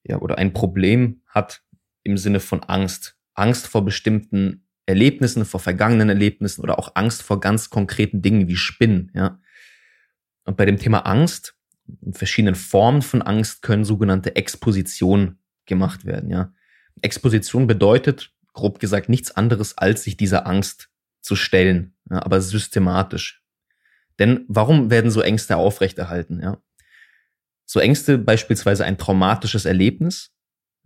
ja, 0.04 0.18
oder 0.18 0.38
ein 0.38 0.52
Problem 0.52 1.22
hat 1.28 1.64
im 2.04 2.18
Sinne 2.18 2.42
von 2.42 2.62
Angst. 2.64 3.18
Angst 3.34 3.68
vor 3.68 3.86
bestimmten 3.86 4.68
Erlebnissen, 4.86 5.46
vor 5.46 5.60
vergangenen 5.62 6.10
Erlebnissen 6.10 6.62
oder 6.62 6.78
auch 6.78 6.96
Angst 6.96 7.24
vor 7.24 7.40
ganz 7.40 7.70
konkreten 7.70 8.22
Dingen 8.22 8.48
wie 8.48 8.56
Spinnen, 8.56 9.12
ja. 9.16 9.40
Und 10.44 10.58
bei 10.58 10.66
dem 10.66 10.78
Thema 10.78 11.00
Angst 11.00 11.55
und 12.02 12.18
verschiedenen 12.18 12.56
Formen 12.56 13.02
von 13.02 13.22
Angst 13.22 13.62
können 13.62 13.86
sogenannte 13.86 14.36
Exposition 14.36 15.38
gemacht 15.66 16.06
werden, 16.06 16.30
ja. 16.30 16.54
Exposition 17.02 17.68
bedeutet, 17.68 18.32
grob 18.54 18.80
gesagt, 18.80 19.10
nichts 19.10 19.32
anderes, 19.32 19.78
als 19.78 20.04
sich 20.04 20.16
dieser 20.16 20.48
Angst 20.48 20.90
zu 21.22 21.36
stellen, 21.36 21.94
ja, 22.10 22.24
aber 22.24 22.40
systematisch. 22.42 23.44
Denn 24.20 24.46
warum 24.48 24.90
werden 24.90 25.12
so 25.12 25.22
Ängste 25.22 25.58
aufrechterhalten? 25.58 26.42
Ja? 26.42 26.58
So 27.66 27.80
Ängste 27.80 28.18
beispielsweise 28.18 28.86
ein 28.86 28.98
traumatisches 28.98 29.66
Erlebnis 29.66 30.32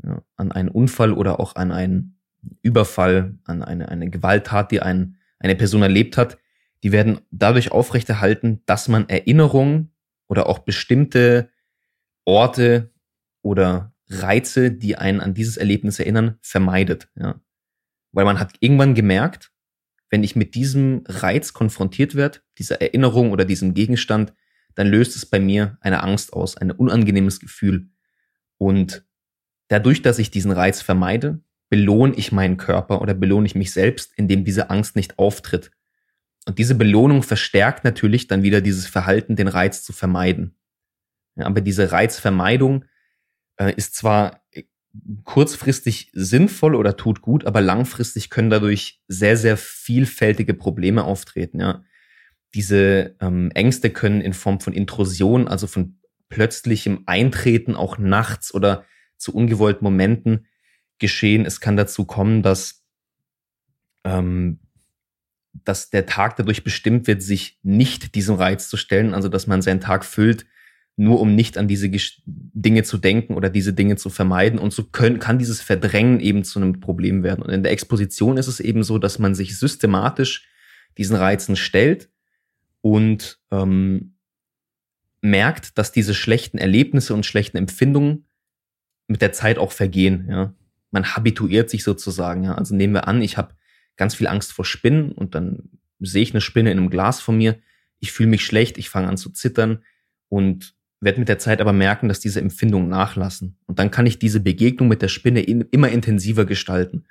ja, 0.03 0.23
an 0.35 0.51
einen 0.51 0.69
Unfall 0.69 1.13
oder 1.13 1.39
auch 1.39 1.55
an 1.55 1.71
einen 1.71 2.19
Überfall, 2.61 3.37
an 3.43 3.61
eine, 3.61 3.89
eine 3.89 4.09
Gewalttat, 4.09 4.71
die 4.71 4.81
ein, 4.81 5.17
eine 5.39 5.55
Person 5.55 5.81
erlebt 5.81 6.17
hat, 6.17 6.37
die 6.83 6.91
werden 6.91 7.19
dadurch 7.31 7.71
aufrechterhalten, 7.71 8.63
dass 8.65 8.87
man 8.87 9.09
Erinnerungen 9.09 9.88
oder 10.29 10.47
auch 10.47 10.59
bestimmte 10.59 11.49
Orte 12.23 12.93
oder 13.41 13.93
Reize, 14.07 14.71
die 14.71 14.95
einen 14.95 15.19
an 15.19 15.33
dieses 15.33 15.57
Erlebnis 15.57 15.99
erinnern, 15.99 16.37
vermeidet. 16.41 17.09
Ja. 17.15 17.41
Weil 18.11 18.25
man 18.25 18.39
hat 18.39 18.53
irgendwann 18.59 18.95
gemerkt, 18.95 19.51
wenn 20.09 20.23
ich 20.23 20.35
mit 20.35 20.55
diesem 20.55 21.03
Reiz 21.07 21.53
konfrontiert 21.53 22.15
werde, 22.15 22.39
dieser 22.57 22.81
Erinnerung 22.81 23.31
oder 23.31 23.45
diesem 23.45 23.73
Gegenstand, 23.73 24.33
dann 24.75 24.87
löst 24.87 25.15
es 25.15 25.25
bei 25.25 25.39
mir 25.39 25.77
eine 25.81 26.01
Angst 26.03 26.33
aus, 26.33 26.57
ein 26.57 26.71
unangenehmes 26.71 27.39
Gefühl. 27.39 27.89
Und 28.57 29.05
dadurch, 29.67 30.01
dass 30.01 30.19
ich 30.19 30.31
diesen 30.31 30.51
Reiz 30.51 30.81
vermeide, 30.81 31.41
belohne 31.69 32.15
ich 32.15 32.31
meinen 32.31 32.57
Körper 32.57 33.01
oder 33.01 33.13
belohne 33.13 33.45
ich 33.45 33.55
mich 33.55 33.71
selbst, 33.71 34.13
indem 34.15 34.43
diese 34.45 34.69
Angst 34.71 34.95
nicht 34.95 35.19
auftritt. 35.19 35.71
Und 36.47 36.57
diese 36.57 36.75
Belohnung 36.75 37.23
verstärkt 37.23 37.83
natürlich 37.83 38.27
dann 38.27 38.43
wieder 38.43 38.61
dieses 38.61 38.87
Verhalten, 38.87 39.35
den 39.35 39.47
Reiz 39.47 39.83
zu 39.83 39.93
vermeiden. 39.93 40.55
Ja, 41.35 41.45
aber 41.45 41.61
diese 41.61 41.91
Reizvermeidung 41.91 42.85
äh, 43.57 43.73
ist 43.75 43.95
zwar 43.95 44.41
kurzfristig 45.23 46.09
sinnvoll 46.13 46.75
oder 46.75 46.97
tut 46.97 47.21
gut, 47.21 47.45
aber 47.45 47.61
langfristig 47.61 48.29
können 48.29 48.49
dadurch 48.49 49.01
sehr, 49.07 49.37
sehr 49.37 49.57
vielfältige 49.57 50.53
Probleme 50.53 51.03
auftreten. 51.03 51.59
Ja. 51.59 51.83
Diese 52.55 53.15
ähm, 53.21 53.51
Ängste 53.53 53.91
können 53.91 54.21
in 54.21 54.33
Form 54.33 54.59
von 54.59 54.73
Intrusion, 54.73 55.47
also 55.47 55.67
von 55.67 55.99
plötzlichem 56.29 57.03
Eintreten 57.05 57.75
auch 57.75 57.97
nachts 57.97 58.53
oder 58.53 58.85
zu 59.17 59.33
ungewollten 59.33 59.83
Momenten 59.83 60.47
geschehen. 60.97 61.45
Es 61.45 61.59
kann 61.59 61.77
dazu 61.77 62.05
kommen, 62.05 62.41
dass, 62.41 62.83
ähm, 64.03 64.59
dass 65.53 65.89
der 65.89 66.05
Tag 66.05 66.35
dadurch 66.37 66.63
bestimmt 66.63 67.07
wird, 67.07 67.21
sich 67.21 67.59
nicht 67.63 68.15
diesem 68.15 68.35
Reiz 68.35 68.69
zu 68.69 68.77
stellen, 68.77 69.13
also 69.13 69.29
dass 69.29 69.47
man 69.47 69.61
seinen 69.61 69.81
Tag 69.81 70.05
füllt 70.05 70.45
nur 70.99 71.21
um 71.21 71.33
nicht 71.33 71.57
an 71.57 71.69
diese 71.69 71.89
Dinge 72.25 72.83
zu 72.83 72.97
denken 72.97 73.35
oder 73.35 73.49
diese 73.49 73.71
Dinge 73.71 73.95
zu 73.95 74.09
vermeiden. 74.09 74.59
Und 74.59 74.73
so 74.73 74.83
können, 74.83 75.19
kann 75.19 75.39
dieses 75.39 75.61
Verdrängen 75.61 76.19
eben 76.19 76.43
zu 76.43 76.59
einem 76.59 76.81
Problem 76.81 77.23
werden. 77.23 77.41
Und 77.41 77.51
in 77.51 77.63
der 77.63 77.71
Exposition 77.71 78.35
ist 78.35 78.47
es 78.47 78.59
eben 78.59 78.83
so, 78.83 78.97
dass 78.97 79.17
man 79.17 79.33
sich 79.33 79.57
systematisch 79.57 80.45
diesen 80.97 81.15
Reizen 81.15 81.55
stellt 81.55 82.09
und 82.81 83.39
ähm, 83.49 84.17
merkt, 85.21 85.77
dass 85.77 85.93
diese 85.93 86.13
schlechten 86.13 86.57
Erlebnisse 86.57 87.13
und 87.13 87.25
schlechten 87.25 87.55
Empfindungen 87.55 88.25
mit 89.07 89.21
der 89.21 89.31
Zeit 89.31 89.57
auch 89.57 89.71
vergehen. 89.71 90.27
Ja, 90.29 90.53
man 90.91 91.15
habituiert 91.15 91.69
sich 91.69 91.85
sozusagen. 91.85 92.43
Ja, 92.43 92.55
also 92.55 92.75
nehmen 92.75 92.93
wir 92.93 93.07
an, 93.07 93.21
ich 93.21 93.37
habe 93.37 93.55
ganz 93.99 94.15
viel 94.15 94.27
Angst 94.27 94.53
vor 94.53 94.65
Spinnen 94.65 95.11
und 95.11 95.35
dann 95.35 95.69
sehe 95.99 96.23
ich 96.23 96.33
eine 96.33 96.41
Spinne 96.41 96.71
in 96.71 96.79
einem 96.79 96.89
Glas 96.89 97.19
von 97.19 97.37
mir. 97.37 97.59
Ich 97.99 98.11
fühle 98.11 98.29
mich 98.29 98.45
schlecht, 98.45 98.77
ich 98.77 98.89
fange 98.89 99.09
an 99.09 99.17
zu 99.17 99.29
zittern 99.29 99.83
und 100.29 100.73
werde 101.01 101.19
mit 101.19 101.29
der 101.29 101.37
Zeit 101.37 101.61
aber 101.61 101.73
merken, 101.73 102.07
dass 102.07 102.21
diese 102.21 102.39
Empfindungen 102.39 102.89
nachlassen. 102.89 103.57
Und 103.67 103.77
dann 103.77 103.91
kann 103.91 104.05
ich 104.05 104.17
diese 104.17 104.39
Begegnung 104.39 104.87
mit 104.87 105.01
der 105.01 105.09
Spinne 105.09 105.41
in, 105.41 105.61
immer 105.71 105.89
intensiver 105.89 106.45
gestalten, 106.45 107.05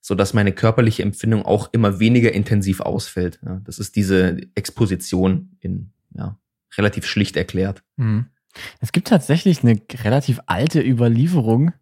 so 0.00 0.14
dass 0.16 0.34
meine 0.34 0.52
körperliche 0.52 1.02
Empfindung 1.02 1.44
auch 1.44 1.72
immer 1.72 2.00
weniger 2.00 2.32
intensiv 2.32 2.80
ausfällt. 2.80 3.40
Ja, 3.44 3.60
das 3.64 3.78
ist 3.78 3.94
diese 3.94 4.38
Exposition 4.56 5.56
in, 5.60 5.92
ja, 6.14 6.38
relativ 6.76 7.06
schlicht 7.06 7.36
erklärt. 7.36 7.84
Mhm. 7.96 8.26
Es 8.80 8.92
gibt 8.92 9.08
tatsächlich 9.08 9.62
eine 9.62 9.80
relativ 10.02 10.40
alte 10.46 10.82
Überlieferung 10.82 11.72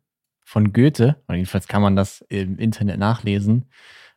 von 0.44 0.72
Goethe, 0.72 1.16
jedenfalls 1.30 1.66
kann 1.66 1.82
man 1.82 1.96
das 1.96 2.24
im 2.28 2.58
Internet 2.58 2.98
nachlesen. 2.98 3.66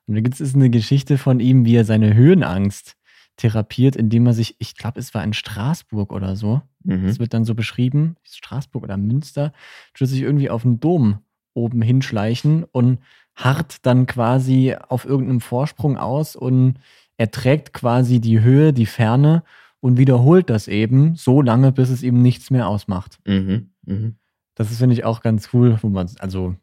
Und 0.08 0.16
da 0.16 0.22
gibt 0.22 0.40
es 0.40 0.56
eine 0.56 0.70
Geschichte 0.70 1.18
von 1.18 1.40
ihm, 1.40 1.66
wie 1.66 1.76
er 1.76 1.86
seine 1.86 2.14
Höhenangst 2.14 2.98
therapiert, 3.38 3.96
indem 3.96 4.28
er 4.28 4.34
sich, 4.34 4.56
ich 4.60 4.76
glaube, 4.76 5.00
es 5.00 5.14
war 5.14 5.24
in 5.24 5.34
Straßburg 5.34 6.12
oder 6.12 6.36
so, 6.36 6.62
mhm. 6.84 7.08
das 7.08 7.20
wird 7.20 7.34
dann 7.34 7.46
so 7.46 7.56
beschrieben, 7.56 8.16
Straßburg 8.24 8.84
oder 8.84 8.98
Münster, 8.98 9.54
tut 9.94 10.08
sich 10.08 10.22
irgendwie 10.22 10.50
auf 10.50 10.64
den 10.64 10.80
Dom 10.80 11.20
oben 11.54 11.82
hinschleichen 11.82 12.64
und 12.64 13.00
hart 13.36 13.86
dann 13.86 14.06
quasi 14.06 14.76
auf 14.88 15.06
irgendeinem 15.06 15.42
Vorsprung 15.42 15.98
aus 15.98 16.36
und 16.36 16.76
er 17.18 17.32
trägt 17.32 17.74
quasi 17.74 18.20
die 18.20 18.42
Höhe, 18.42 18.74
die 18.74 18.86
Ferne 18.86 19.44
und 19.80 19.98
wiederholt 19.98 20.50
das 20.50 20.68
eben 20.68 21.16
so 21.16 21.42
lange, 21.42 21.72
bis 21.72 21.90
es 21.90 22.04
ihm 22.04 22.22
nichts 22.22 22.52
mehr 22.52 22.68
ausmacht. 22.68 23.20
Mhm. 23.26 23.72
Mhm. 23.86 24.16
Das 24.56 24.72
ist, 24.72 24.78
finde 24.78 24.94
ich, 24.94 25.04
auch 25.04 25.22
ganz 25.22 25.50
cool, 25.54 25.78
wo 25.82 25.90
man, 25.90 26.10
also, 26.20 26.56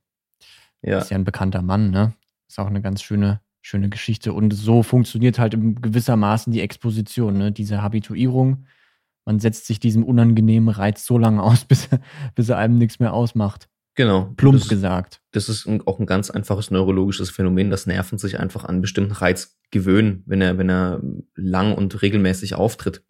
ja. 0.82 0.98
ist 0.98 1.10
ja 1.10 1.16
ein 1.16 1.24
bekannter 1.24 1.62
Mann, 1.62 1.90
ne? 1.90 2.12
Ist 2.50 2.58
auch 2.58 2.66
eine 2.66 2.82
ganz 2.82 3.00
schöne 3.02 3.40
schöne 3.62 3.88
Geschichte. 3.88 4.32
Und 4.32 4.52
so 4.52 4.82
funktioniert 4.82 5.38
halt 5.38 5.54
in 5.54 5.80
gewissermaßen 5.80 6.52
die 6.52 6.60
Exposition, 6.60 7.38
ne? 7.38 7.52
diese 7.52 7.82
Habituierung. 7.82 8.66
Man 9.24 9.38
setzt 9.38 9.66
sich 9.66 9.78
diesem 9.80 10.02
unangenehmen 10.04 10.68
Reiz 10.68 11.04
so 11.04 11.18
lange 11.18 11.42
aus, 11.42 11.64
bis, 11.68 11.88
bis 12.34 12.48
er 12.48 12.58
einem 12.58 12.78
nichts 12.78 12.98
mehr 12.98 13.12
ausmacht. 13.12 13.68
Genau. 13.96 14.32
Plump 14.36 14.58
das 14.58 14.68
gesagt. 14.68 15.20
das 15.32 15.48
ist 15.48 15.68
auch 15.84 15.98
ein 15.98 16.06
ganz 16.06 16.30
einfaches 16.30 16.70
neurologisches 16.70 17.28
Phänomen, 17.28 17.70
dass 17.70 17.86
Nerven 17.86 18.18
sich 18.18 18.38
einfach 18.38 18.64
an 18.64 18.80
bestimmten 18.80 19.12
Reiz 19.12 19.58
gewöhnen, 19.70 20.22
wenn 20.26 20.40
er, 20.40 20.58
wenn 20.58 20.70
er 20.70 21.02
lang 21.34 21.74
und 21.74 22.00
regelmäßig 22.00 22.54
auftritt. 22.54 23.04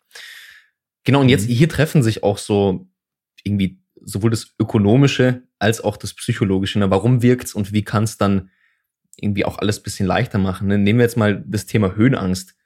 Genau, 1.05 1.21
und 1.21 1.29
jetzt 1.29 1.49
mhm. 1.49 1.53
hier 1.53 1.69
treffen 1.69 2.03
sich 2.03 2.23
auch 2.23 2.39
so 2.39 2.89
irgendwie 3.45 3.81
sowohl 4.03 4.31
das 4.31 4.55
Ökonomische 4.59 5.43
als 5.59 5.81
auch 5.81 5.97
das 5.97 6.15
Psychologische. 6.15 6.79
Ne? 6.79 6.91
Warum 6.91 7.23
wirkt's 7.23 7.55
und 7.55 7.73
wie 7.73 7.85
kann 7.85 8.05
es 8.05 8.17
dann 8.17 8.51
irgendwie 9.23 9.45
auch 9.45 9.59
alles 9.59 9.83
bisschen 9.83 10.07
leichter 10.07 10.39
machen. 10.39 10.69
Ne? 10.69 10.79
Nehmen 10.79 10.99
wir 10.99 11.05
jetzt 11.05 11.17
mal 11.17 11.43
das 11.47 11.67
Thema 11.67 11.95
Höhenangst. 11.95 12.57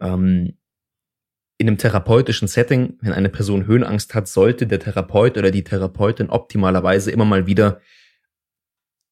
Ähm, 0.00 0.58
in 1.58 1.66
einem 1.66 1.78
therapeutischen 1.78 2.46
Setting, 2.46 2.98
wenn 3.00 3.12
eine 3.12 3.28
Person 3.28 3.66
Höhenangst 3.66 4.14
hat, 4.14 4.28
sollte 4.28 4.66
der 4.66 4.78
Therapeut 4.78 5.36
oder 5.36 5.50
die 5.50 5.64
Therapeutin 5.64 6.30
optimalerweise 6.30 7.10
immer 7.10 7.24
mal 7.24 7.46
wieder, 7.46 7.80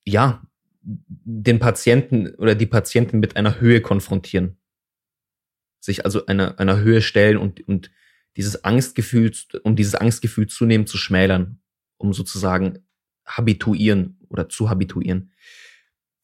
ja, 0.05 0.47
den 0.83 1.59
Patienten 1.59 2.35
oder 2.37 2.55
die 2.55 2.67
Patientin 2.67 3.19
mit 3.19 3.37
einer 3.37 3.61
Höhe 3.61 3.81
konfrontieren. 3.81 4.59
Sich 5.81 6.05
also 6.05 6.27
einer, 6.27 6.61
einer 6.61 6.79
Höhe 6.79 7.03
stellen 7.03 7.37
und, 7.37 7.67
und 7.67 7.91
dieses 8.37 8.63
Angstgefühl, 8.65 9.33
um 9.65 9.75
dieses 9.75 9.97
Angstgefühl 9.97 10.47
zunehmend 10.47 10.89
zu 10.89 10.99
schmälern, 10.99 11.61
um 11.97 12.13
sozusagen 12.13 12.79
habituieren 13.27 14.21
oder 14.29 14.49
zu 14.49 14.71
habituieren. 14.71 15.33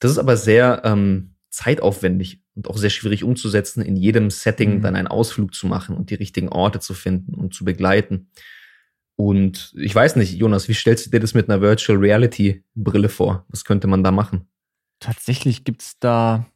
Das 0.03 0.11
ist 0.11 0.19
aber 0.19 0.37
sehr 0.37 0.83
ähm, 0.85 1.37
zeitaufwendig 1.49 2.43
und 2.57 2.69
auch 2.69 2.77
sehr 2.77 2.91
schwierig 2.91 3.23
umzusetzen, 3.23 3.83
in 3.83 3.95
jedem 3.95 4.31
Setting 4.31 4.79
mhm. 4.79 4.83
dann 4.83 4.97
einen 4.97 5.07
Ausflug 5.07 5.55
zu 5.55 5.69
machen 5.69 5.97
und 5.97 6.11
die 6.11 6.17
richtigen 6.17 6.49
Orte 6.49 6.81
zu 6.81 6.93
finden 6.93 7.35
und 7.35 7.55
zu 7.55 7.65
begleiten. 7.65 8.29
Und 9.15 9.73
ich 9.77 9.95
weiß 9.95 10.17
nicht, 10.17 10.35
Jonas, 10.35 10.69
wie 10.69 10.75
stellst 10.75 11.07
du 11.07 11.11
dir 11.11 11.21
das 11.21 11.35
mit 11.35 11.49
einer 11.49 11.61
Virtual 11.61 11.97
Reality 11.97 12.65
Brille 12.75 13.09
vor? 13.09 13.47
Was 13.49 13.65
könnte 13.65 13.87
man 13.87 14.03
da 14.03 14.11
machen? 14.11 14.49
Tatsächlich 14.99 15.63
gibt 15.63 15.83
es 15.83 15.99
da 16.01 16.47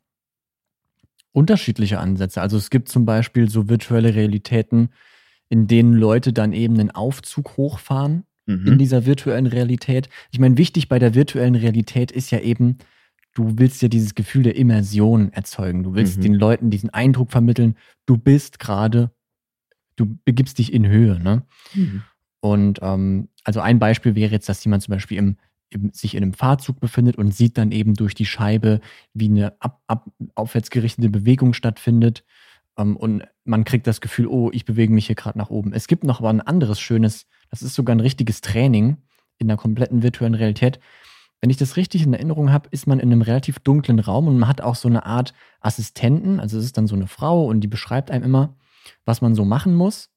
unterschiedliche 1.31 2.01
Ansätze. 2.01 2.43
Also 2.43 2.57
es 2.57 2.69
gibt 2.69 2.89
zum 2.89 3.07
Beispiel 3.07 3.49
so 3.49 3.69
virtuelle 3.69 4.17
Realitäten, 4.17 4.89
in 5.49 5.69
denen 5.69 5.93
Leute 5.95 6.33
dann 6.33 6.53
eben 6.53 6.81
einen 6.81 6.91
Aufzug 6.91 7.57
hochfahren 7.57 8.25
mhm. 8.47 8.67
in 8.67 8.79
dieser 8.79 9.07
virtuellen 9.07 9.47
Realität. 9.47 10.09
Ich 10.33 10.41
meine, 10.41 10.59
wichtig 10.59 10.89
bei 10.89 10.99
der 10.99 11.15
virtuellen 11.15 11.55
Realität 11.55 12.11
ist 12.11 12.33
ja 12.33 12.41
eben, 12.41 12.79
du 13.37 13.59
willst 13.59 13.83
ja 13.83 13.89
dieses 13.89 14.15
Gefühl 14.15 14.45
der 14.45 14.57
Immersion 14.57 15.31
erzeugen. 15.33 15.83
Du 15.83 15.95
willst 15.95 16.19
mhm. 16.19 16.23
den 16.23 16.35
Leuten 16.35 16.71
diesen 16.71 16.91
Eindruck 16.91 17.31
vermitteln, 17.31 17.77
du 18.07 18.17
bist 18.17 18.59
gerade, 18.59 19.11
du 19.97 20.17
begibst 20.25 20.59
dich 20.59 20.73
in 20.73 20.87
Höhe. 20.87 21.21
Ne? 21.21 21.43
Mhm. 21.75 22.03
Und 22.41 22.79
ähm, 22.81 23.29
also 23.45 23.61
ein 23.61 23.79
Beispiel 23.79 24.15
wäre 24.15 24.33
jetzt, 24.33 24.49
dass 24.49 24.65
jemand 24.65 24.83
zum 24.83 24.93
Beispiel 24.93 25.19
im, 25.19 25.37
im, 25.69 25.93
sich 25.93 26.15
in 26.15 26.23
einem 26.23 26.33
Fahrzug 26.33 26.81
befindet 26.81 27.17
und 27.17 27.35
sieht 27.35 27.59
dann 27.59 27.73
eben 27.73 27.95
durch 27.95 28.15
die 28.15 28.25
Scheibe, 28.25 28.81
wie 29.13 29.27
eine 29.27 29.61
ab, 29.61 29.83
ab, 29.87 30.09
aufwärts 30.35 30.71
gerichtete 30.71 31.11
Bewegung 31.11 31.53
stattfindet. 31.53 32.25
Ähm, 32.79 32.97
und 32.97 33.23
man 33.45 33.65
kriegt 33.65 33.87
das 33.87 34.01
Gefühl, 34.01 34.29
oh, 34.29 34.51
ich 34.51 34.65
bewege 34.65 34.95
mich 34.95 35.09
hier 35.09 35.15
gerade 35.17 35.37
nach 35.37 35.51
oben. 35.51 35.75
Es 35.75 35.89
gibt 35.89 36.05
noch 36.05 36.21
aber 36.21 36.31
ein 36.31 36.41
anderes 36.41 36.81
schönes, 36.81 37.27
das 37.51 37.61
ist 37.61 37.75
sogar 37.75 37.95
ein 37.95 38.01
richtiges 38.01 38.41
Training 38.41 38.97
in 39.37 39.49
der 39.49 39.59
kompletten 39.59 40.03
virtuellen 40.03 40.35
Realität 40.35 40.81
wenn 41.47 41.51
ich 41.51 41.59
das 41.59 41.77
richtig 41.77 42.03
in 42.03 42.13
Erinnerung 42.13 42.51
habe, 42.51 42.69
ist 42.73 42.89
man 42.89 42.99
in 42.99 43.13
einem 43.13 43.23
relativ 43.23 43.61
dunklen 43.61 44.01
Raum 44.01 44.27
und 44.27 44.37
man 44.37 44.49
hat 44.49 44.63
auch 44.63 44.75
so 44.75 44.89
eine 44.89 45.07
Art 45.07 45.33
Assistenten. 45.61 46.41
Also 46.41 46.59
es 46.59 46.65
ist 46.65 46.77
dann 46.77 46.89
so 46.89 46.97
eine 46.97 47.07
Frau 47.07 47.47
und 47.47 47.61
die 47.61 47.69
beschreibt 47.69 48.11
einem 48.11 48.25
immer, 48.25 48.57
was 49.05 49.21
man 49.21 49.37
so 49.37 49.45
machen 49.45 49.73
muss. 49.77 50.11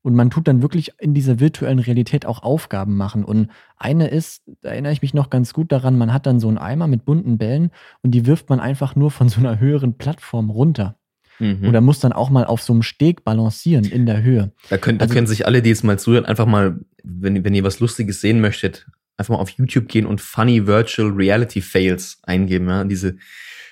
Und 0.00 0.16
man 0.16 0.28
tut 0.28 0.48
dann 0.48 0.60
wirklich 0.60 0.90
in 0.98 1.14
dieser 1.14 1.38
virtuellen 1.38 1.78
Realität 1.78 2.26
auch 2.26 2.42
Aufgaben 2.42 2.96
machen. 2.96 3.24
Und 3.24 3.52
eine 3.76 4.08
ist, 4.08 4.42
da 4.60 4.70
erinnere 4.70 4.92
ich 4.92 5.02
mich 5.02 5.14
noch 5.14 5.30
ganz 5.30 5.52
gut 5.52 5.70
daran, 5.70 5.96
man 5.96 6.12
hat 6.12 6.26
dann 6.26 6.40
so 6.40 6.48
einen 6.48 6.58
Eimer 6.58 6.88
mit 6.88 7.04
bunten 7.04 7.38
Bällen 7.38 7.70
und 8.02 8.10
die 8.10 8.26
wirft 8.26 8.50
man 8.50 8.58
einfach 8.58 8.96
nur 8.96 9.12
von 9.12 9.28
so 9.28 9.38
einer 9.38 9.60
höheren 9.60 9.96
Plattform 9.96 10.50
runter. 10.50 10.96
Mhm. 11.38 11.68
Oder 11.68 11.80
muss 11.80 12.00
dann 12.00 12.12
auch 12.12 12.28
mal 12.28 12.44
auf 12.44 12.60
so 12.60 12.72
einem 12.72 12.82
Steg 12.82 13.22
balancieren 13.22 13.84
in 13.84 14.04
der 14.04 14.24
Höhe. 14.24 14.50
Da 14.68 14.78
können, 14.78 14.98
also, 14.98 15.08
da 15.08 15.14
können 15.14 15.28
sich 15.28 15.46
alle, 15.46 15.62
die 15.62 15.68
jetzt 15.68 15.84
mal 15.84 15.96
zuhören, 15.96 16.24
einfach 16.24 16.46
mal, 16.46 16.80
wenn, 17.04 17.44
wenn 17.44 17.54
ihr 17.54 17.62
was 17.62 17.78
Lustiges 17.78 18.20
sehen 18.20 18.40
möchtet, 18.40 18.88
einfach 19.16 19.34
mal 19.34 19.40
auf 19.40 19.50
YouTube 19.50 19.88
gehen 19.88 20.06
und 20.06 20.20
Funny 20.20 20.66
Virtual 20.66 21.10
Reality 21.10 21.60
Fails 21.60 22.18
eingeben. 22.22 22.68
Ja? 22.68 22.84
Diese, 22.84 23.16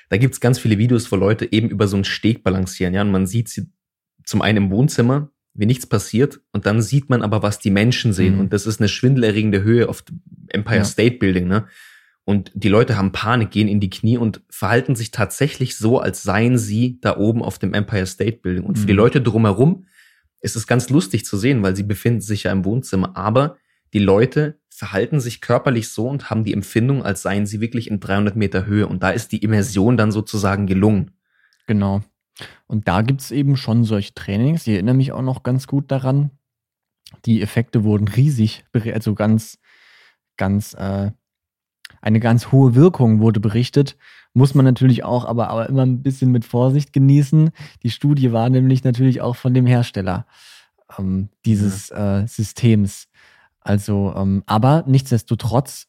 da 0.08 0.16
gibt's 0.16 0.40
ganz 0.40 0.58
viele 0.58 0.78
Videos, 0.78 1.10
wo 1.10 1.16
Leute 1.16 1.50
eben 1.52 1.70
über 1.70 1.88
so 1.88 1.96
einen 1.96 2.04
Steg 2.04 2.42
balancieren. 2.42 2.94
Ja, 2.94 3.02
und 3.02 3.10
man 3.10 3.26
sieht 3.26 3.48
sie 3.48 3.70
zum 4.24 4.42
einen 4.42 4.64
im 4.64 4.70
Wohnzimmer, 4.70 5.30
wie 5.54 5.66
nichts 5.66 5.86
passiert, 5.86 6.40
und 6.52 6.66
dann 6.66 6.80
sieht 6.80 7.10
man 7.10 7.22
aber, 7.22 7.42
was 7.42 7.58
die 7.58 7.70
Menschen 7.70 8.12
sehen. 8.12 8.34
Mhm. 8.34 8.40
Und 8.40 8.52
das 8.52 8.66
ist 8.66 8.80
eine 8.80 8.88
schwindelerregende 8.88 9.62
Höhe 9.62 9.88
auf 9.88 10.04
Empire 10.48 10.78
ja. 10.78 10.84
State 10.84 11.18
Building. 11.18 11.48
Ne? 11.48 11.66
Und 12.24 12.52
die 12.54 12.68
Leute 12.68 12.96
haben 12.96 13.10
Panik, 13.10 13.50
gehen 13.50 13.66
in 13.66 13.80
die 13.80 13.90
Knie 13.90 14.16
und 14.16 14.42
verhalten 14.50 14.94
sich 14.94 15.10
tatsächlich 15.10 15.76
so, 15.76 15.98
als 15.98 16.22
seien 16.22 16.58
sie 16.58 17.00
da 17.00 17.16
oben 17.16 17.42
auf 17.42 17.58
dem 17.58 17.74
Empire 17.74 18.06
State 18.06 18.38
Building. 18.42 18.64
Und 18.64 18.78
für 18.78 18.86
die 18.86 18.92
mhm. 18.92 18.98
Leute 18.98 19.20
drumherum 19.20 19.86
ist 20.40 20.54
es 20.54 20.68
ganz 20.68 20.88
lustig 20.90 21.24
zu 21.24 21.36
sehen, 21.36 21.62
weil 21.62 21.74
sie 21.74 21.82
befinden 21.82 22.20
sich 22.20 22.44
ja 22.44 22.52
im 22.52 22.64
Wohnzimmer. 22.64 23.16
Aber 23.16 23.56
die 23.92 23.98
Leute 23.98 24.59
verhalten 24.80 25.20
sich 25.20 25.42
körperlich 25.42 25.90
so 25.90 26.08
und 26.08 26.30
haben 26.30 26.42
die 26.42 26.54
Empfindung, 26.54 27.04
als 27.04 27.20
seien 27.20 27.44
sie 27.44 27.60
wirklich 27.60 27.90
in 27.90 28.00
300 28.00 28.34
Meter 28.34 28.64
Höhe. 28.64 28.86
Und 28.86 29.02
da 29.02 29.10
ist 29.10 29.30
die 29.30 29.42
Immersion 29.42 29.98
dann 29.98 30.10
sozusagen 30.10 30.66
gelungen. 30.66 31.10
Genau. 31.66 32.00
Und 32.66 32.88
da 32.88 33.02
gibt 33.02 33.20
es 33.20 33.30
eben 33.30 33.58
schon 33.58 33.84
solche 33.84 34.14
Trainings. 34.14 34.66
Ich 34.66 34.72
erinnere 34.72 34.94
mich 34.94 35.12
auch 35.12 35.20
noch 35.20 35.42
ganz 35.42 35.66
gut 35.66 35.90
daran. 35.90 36.30
Die 37.26 37.42
Effekte 37.42 37.84
wurden 37.84 38.08
riesig, 38.08 38.64
also 38.72 39.14
ganz, 39.14 39.58
ganz, 40.38 40.72
äh, 40.72 41.10
eine 42.00 42.20
ganz 42.20 42.50
hohe 42.50 42.74
Wirkung 42.74 43.20
wurde 43.20 43.38
berichtet. 43.38 43.98
Muss 44.32 44.54
man 44.54 44.64
natürlich 44.64 45.04
auch, 45.04 45.26
aber, 45.26 45.50
aber 45.50 45.68
immer 45.68 45.84
ein 45.84 46.02
bisschen 46.02 46.32
mit 46.32 46.46
Vorsicht 46.46 46.94
genießen. 46.94 47.50
Die 47.82 47.90
Studie 47.90 48.32
war 48.32 48.48
nämlich 48.48 48.82
natürlich 48.82 49.20
auch 49.20 49.36
von 49.36 49.52
dem 49.52 49.66
Hersteller 49.66 50.24
ähm, 50.98 51.28
dieses 51.44 51.90
äh, 51.90 52.26
Systems. 52.26 53.09
Also, 53.60 54.14
ähm, 54.16 54.42
aber 54.46 54.84
nichtsdestotrotz, 54.86 55.86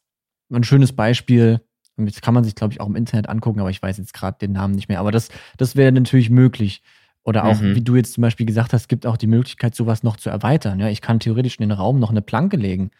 ein 0.52 0.64
schönes 0.64 0.92
Beispiel, 0.92 1.60
das 1.96 2.20
kann 2.20 2.34
man 2.34 2.44
sich, 2.44 2.54
glaube 2.54 2.72
ich, 2.72 2.80
auch 2.80 2.86
im 2.86 2.96
Internet 2.96 3.28
angucken, 3.28 3.60
aber 3.60 3.70
ich 3.70 3.82
weiß 3.82 3.98
jetzt 3.98 4.14
gerade 4.14 4.38
den 4.38 4.52
Namen 4.52 4.74
nicht 4.74 4.88
mehr. 4.88 5.00
Aber 5.00 5.12
das, 5.12 5.28
das 5.56 5.76
wäre 5.76 5.92
natürlich 5.92 6.30
möglich. 6.30 6.82
Oder 7.24 7.44
auch, 7.44 7.60
mhm. 7.60 7.76
wie 7.76 7.82
du 7.82 7.94
jetzt 7.94 8.14
zum 8.14 8.22
Beispiel 8.22 8.46
gesagt 8.46 8.72
hast, 8.72 8.88
gibt 8.88 9.06
auch 9.06 9.16
die 9.16 9.28
Möglichkeit, 9.28 9.74
sowas 9.74 10.02
noch 10.02 10.16
zu 10.16 10.28
erweitern. 10.28 10.80
Ja, 10.80 10.88
ich 10.88 11.00
kann 11.00 11.20
theoretisch 11.20 11.56
in 11.56 11.68
den 11.68 11.76
Raum 11.76 12.00
noch 12.00 12.10
eine 12.10 12.22
Planke 12.22 12.56
legen. 12.56 12.90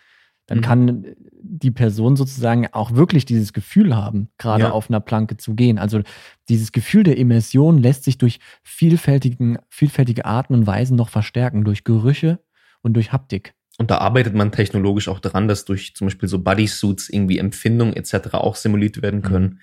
Dann 0.46 0.58
mhm. 0.58 0.62
kann 0.62 1.06
die 1.40 1.70
Person 1.70 2.16
sozusagen 2.16 2.68
auch 2.72 2.92
wirklich 2.92 3.24
dieses 3.24 3.52
Gefühl 3.52 3.96
haben, 3.96 4.28
gerade 4.38 4.64
ja. 4.64 4.70
auf 4.70 4.90
einer 4.90 5.00
Planke 5.00 5.36
zu 5.36 5.54
gehen. 5.54 5.78
Also 5.78 6.02
dieses 6.48 6.72
Gefühl 6.72 7.02
der 7.02 7.16
Immersion 7.16 7.78
lässt 7.78 8.04
sich 8.04 8.18
durch 8.18 8.38
vielfältigen, 8.62 9.58
vielfältige 9.68 10.24
Arten 10.24 10.54
und 10.54 10.66
Weisen 10.66 10.96
noch 10.96 11.08
verstärken, 11.08 11.64
durch 11.64 11.84
Gerüche 11.84 12.40
und 12.82 12.94
durch 12.94 13.12
Haptik. 13.12 13.54
Und 13.78 13.90
da 13.90 13.98
arbeitet 13.98 14.34
man 14.34 14.52
technologisch 14.52 15.08
auch 15.08 15.20
daran, 15.20 15.48
dass 15.48 15.64
durch 15.64 15.94
zum 15.94 16.06
Beispiel 16.06 16.28
so 16.28 16.38
Bodysuits 16.38 17.08
irgendwie 17.08 17.38
Empfindungen 17.38 17.94
etc. 17.94 18.34
auch 18.34 18.56
simuliert 18.56 19.00
werden 19.02 19.20
mhm. 19.20 19.24
können. 19.24 19.44
Mhm. 19.44 19.58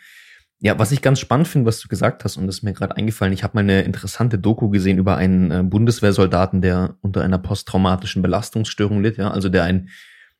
Ja, 0.62 0.78
was 0.78 0.92
ich 0.92 1.02
ganz 1.02 1.20
spannend 1.20 1.48
finde, 1.48 1.68
was 1.68 1.80
du 1.80 1.88
gesagt 1.88 2.26
hast, 2.26 2.36
und 2.36 2.46
das 2.46 2.58
ist 2.58 2.64
mir 2.64 2.74
gerade 2.74 2.98
eingefallen, 2.98 3.32
ich 3.32 3.44
habe 3.44 3.56
mal 3.56 3.62
eine 3.62 3.84
interessante 3.84 4.38
Doku 4.38 4.70
gesehen 4.70 4.98
über 4.98 5.16
einen 5.16 5.52
äh, 5.52 5.64
Bundeswehrsoldaten, 5.64 6.62
der 6.62 6.98
unter 7.02 7.24
einer 7.24 7.38
posttraumatischen 7.38 8.22
Belastungsstörung 8.22 9.02
litt, 9.02 9.18
ja, 9.18 9.32
also 9.32 9.48
der 9.48 9.64
ein, 9.64 9.90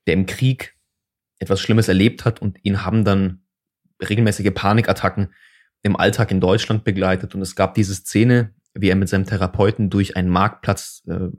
der 0.08 0.16
im 0.16 0.26
Krieg 0.26 0.76
etwas 1.40 1.62
Schlimmes 1.62 1.88
erlebt 1.88 2.26
hat 2.26 2.42
und 2.42 2.58
ihn 2.64 2.84
haben 2.84 3.06
dann 3.06 3.44
regelmäßige 4.02 4.52
Panikattacken 4.54 5.30
im 5.84 5.96
Alltag 5.96 6.32
in 6.32 6.42
Deutschland 6.42 6.84
begleitet. 6.84 7.34
Und 7.36 7.42
es 7.42 7.56
gab 7.56 7.74
diese 7.74 7.96
Szene, 7.96 8.54
wie 8.74 8.90
er 8.90 8.96
mit 8.96 9.10
seinem 9.10 9.26
Therapeuten 9.26 9.90
durch 9.90 10.18
einen 10.18 10.30
Marktplatz 10.30 11.04
äh, 11.08 11.30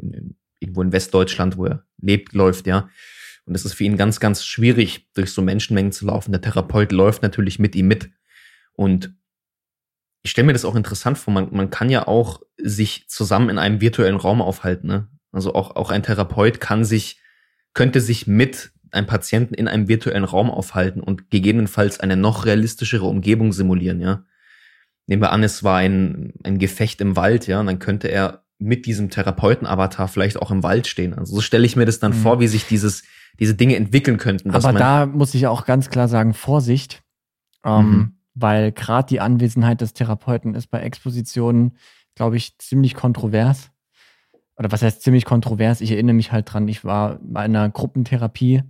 irgendwo 0.59 0.83
in 0.83 0.93
Westdeutschland, 0.93 1.57
wo 1.57 1.67
er 1.67 1.85
lebt, 2.01 2.33
läuft, 2.33 2.67
ja. 2.67 2.89
Und 3.45 3.55
es 3.55 3.65
ist 3.65 3.75
für 3.75 3.85
ihn 3.85 3.97
ganz, 3.97 4.21
ganz 4.21 4.45
schwierig, 4.45 5.09
durch 5.15 5.33
so 5.33 5.43
Menschenmengen 5.43 5.93
zu 5.93 6.07
laufen. 6.07 6.33
Der 6.33 6.41
Therapeut 6.41 6.93
läuft 6.93 7.23
natürlich 7.23 7.59
mit 7.59 7.75
ihm 7.75 7.89
mit. 7.89 8.11
Und 8.73 9.15
ich 10.23 10.31
stelle 10.31 10.47
mir 10.47 10.53
das 10.53 10.65
auch 10.65 10.77
interessant 10.77 11.19
vor. 11.19 11.33
Man, 11.33 11.49
man 11.51 11.71
kann 11.71 11.91
ja 11.91 12.07
auch 12.07 12.43
sich 12.57 13.09
zusammen 13.09 13.49
in 13.49 13.59
einem 13.59 13.81
virtuellen 13.81 14.17
Raum 14.17 14.43
aufhalten. 14.43 14.87
Ne? 14.87 15.09
Also 15.33 15.55
auch, 15.55 15.77
auch 15.77 15.91
ein 15.91 16.03
Therapeut 16.03 16.61
kann 16.61 16.85
sich, 16.85 17.21
könnte 17.75 18.01
sich 18.01 18.27
mit 18.27 18.73
einem 18.93 19.07
Patienten 19.07 19.55
in 19.55 19.69
einem 19.69 19.89
virtuellen 19.89 20.25
Raum 20.25 20.51
aufhalten 20.51 21.01
und 21.01 21.31
gegebenenfalls 21.31 22.01
eine 22.01 22.17
noch 22.17 22.45
realistischere 22.45 23.07
Umgebung 23.07 23.53
simulieren, 23.53 24.01
ja. 24.01 24.25
Nehmen 25.07 25.23
wir 25.23 25.33
an, 25.33 25.43
es 25.43 25.65
war 25.65 25.79
ein, 25.79 26.35
ein 26.45 26.59
Gefecht 26.59 27.01
im 27.01 27.17
Wald, 27.17 27.47
ja, 27.47 27.61
und 27.61 27.67
dann 27.67 27.79
könnte 27.79 28.09
er 28.09 28.45
mit 28.61 28.87
diesem 28.87 29.11
Therapeuten-Avatar 29.11 30.09
vielleicht 30.09 30.41
auch 30.41 30.51
im 30.51 30.63
Wald 30.63 30.87
stehen. 30.87 31.15
Also 31.15 31.37
so 31.37 31.41
stelle 31.41 31.67
ich 31.67 31.77
mir 31.77 31.87
das 31.87 31.99
dann 31.99 32.13
mhm. 32.13 32.23
vor, 32.23 32.41
wie 32.41 32.47
sich 32.47 32.67
dieses, 32.67 33.03
diese 33.39 33.55
Dinge 33.55 33.77
entwickeln 33.77 34.19
könnten. 34.19 34.51
Aber 34.51 34.73
da 34.73 35.07
muss 35.07 35.35
ich 35.35 35.47
auch 35.47 35.65
ganz 35.65 35.89
klar 35.89 36.09
sagen, 36.09 36.35
Vorsicht, 36.35 37.03
ähm, 37.65 37.91
mhm. 37.91 38.15
weil 38.35 38.73
gerade 38.73 39.09
die 39.09 39.21
Anwesenheit 39.21 39.81
des 39.81 39.95
Therapeuten 39.95 40.55
ist 40.55 40.69
bei 40.69 40.81
Expositionen, 40.81 41.77
glaube 42.15 42.37
ich, 42.37 42.59
ziemlich 42.59 42.95
kontrovers. 42.95 43.71
Oder 44.57 44.71
was 44.71 44.83
heißt 44.83 45.03
ziemlich 45.03 45.25
kontrovers? 45.25 45.81
Ich 45.81 45.91
erinnere 45.91 46.15
mich 46.15 46.33
halt 46.33 46.53
dran, 46.53 46.69
ich 46.69 46.85
war 46.85 47.19
bei 47.23 47.41
einer 47.41 47.71
Gruppentherapie, 47.71 48.63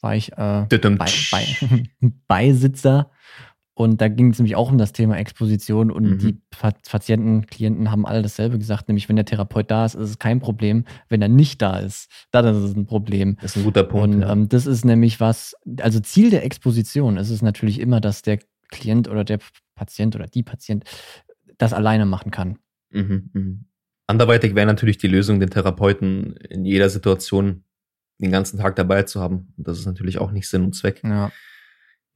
war 0.00 0.14
ich 0.14 0.32
äh, 0.32 0.66
bei, 0.68 1.06
bei, 1.30 1.44
Beisitzer 2.28 3.10
und 3.78 4.00
da 4.00 4.08
ging 4.08 4.30
es 4.30 4.40
nämlich 4.40 4.56
auch 4.56 4.72
um 4.72 4.76
das 4.76 4.90
Thema 4.90 5.16
Exposition 5.18 5.92
und 5.92 6.04
mhm. 6.04 6.18
die 6.18 6.40
Patienten, 6.50 7.46
Klienten 7.46 7.92
haben 7.92 8.06
alle 8.06 8.22
dasselbe 8.22 8.58
gesagt, 8.58 8.88
nämlich 8.88 9.08
wenn 9.08 9.14
der 9.14 9.24
Therapeut 9.24 9.70
da 9.70 9.84
ist, 9.84 9.94
ist 9.94 10.10
es 10.10 10.18
kein 10.18 10.40
Problem. 10.40 10.84
Wenn 11.08 11.22
er 11.22 11.28
nicht 11.28 11.62
da 11.62 11.78
ist, 11.78 12.10
dann 12.32 12.44
ist 12.44 12.56
es 12.56 12.74
ein 12.74 12.86
Problem. 12.86 13.36
Das 13.40 13.54
ist 13.54 13.58
ein 13.58 13.62
guter 13.62 13.84
Punkt. 13.84 14.16
Und 14.16 14.22
ja. 14.22 14.32
ähm, 14.32 14.48
das 14.48 14.66
ist 14.66 14.84
nämlich 14.84 15.20
was, 15.20 15.54
also 15.80 16.00
Ziel 16.00 16.30
der 16.30 16.44
Exposition 16.44 17.18
ist 17.18 17.30
es 17.30 17.40
natürlich 17.40 17.78
immer, 17.78 18.00
dass 18.00 18.22
der 18.22 18.40
Klient 18.68 19.06
oder 19.06 19.22
der 19.22 19.38
Patient 19.76 20.16
oder 20.16 20.26
die 20.26 20.42
Patient 20.42 20.82
das 21.56 21.72
alleine 21.72 22.04
machen 22.04 22.32
kann. 22.32 22.58
Mhm, 22.90 23.30
mh. 23.32 23.56
Anderweitig 24.08 24.56
wäre 24.56 24.66
natürlich 24.66 24.98
die 24.98 25.06
Lösung, 25.06 25.38
den 25.38 25.50
Therapeuten 25.50 26.34
in 26.50 26.64
jeder 26.64 26.90
Situation 26.90 27.62
den 28.20 28.32
ganzen 28.32 28.58
Tag 28.58 28.74
dabei 28.74 29.04
zu 29.04 29.20
haben. 29.20 29.52
Und 29.56 29.68
das 29.68 29.78
ist 29.78 29.86
natürlich 29.86 30.18
auch 30.18 30.32
nicht 30.32 30.48
Sinn 30.48 30.64
und 30.64 30.74
Zweck. 30.74 31.00
Ja. 31.04 31.30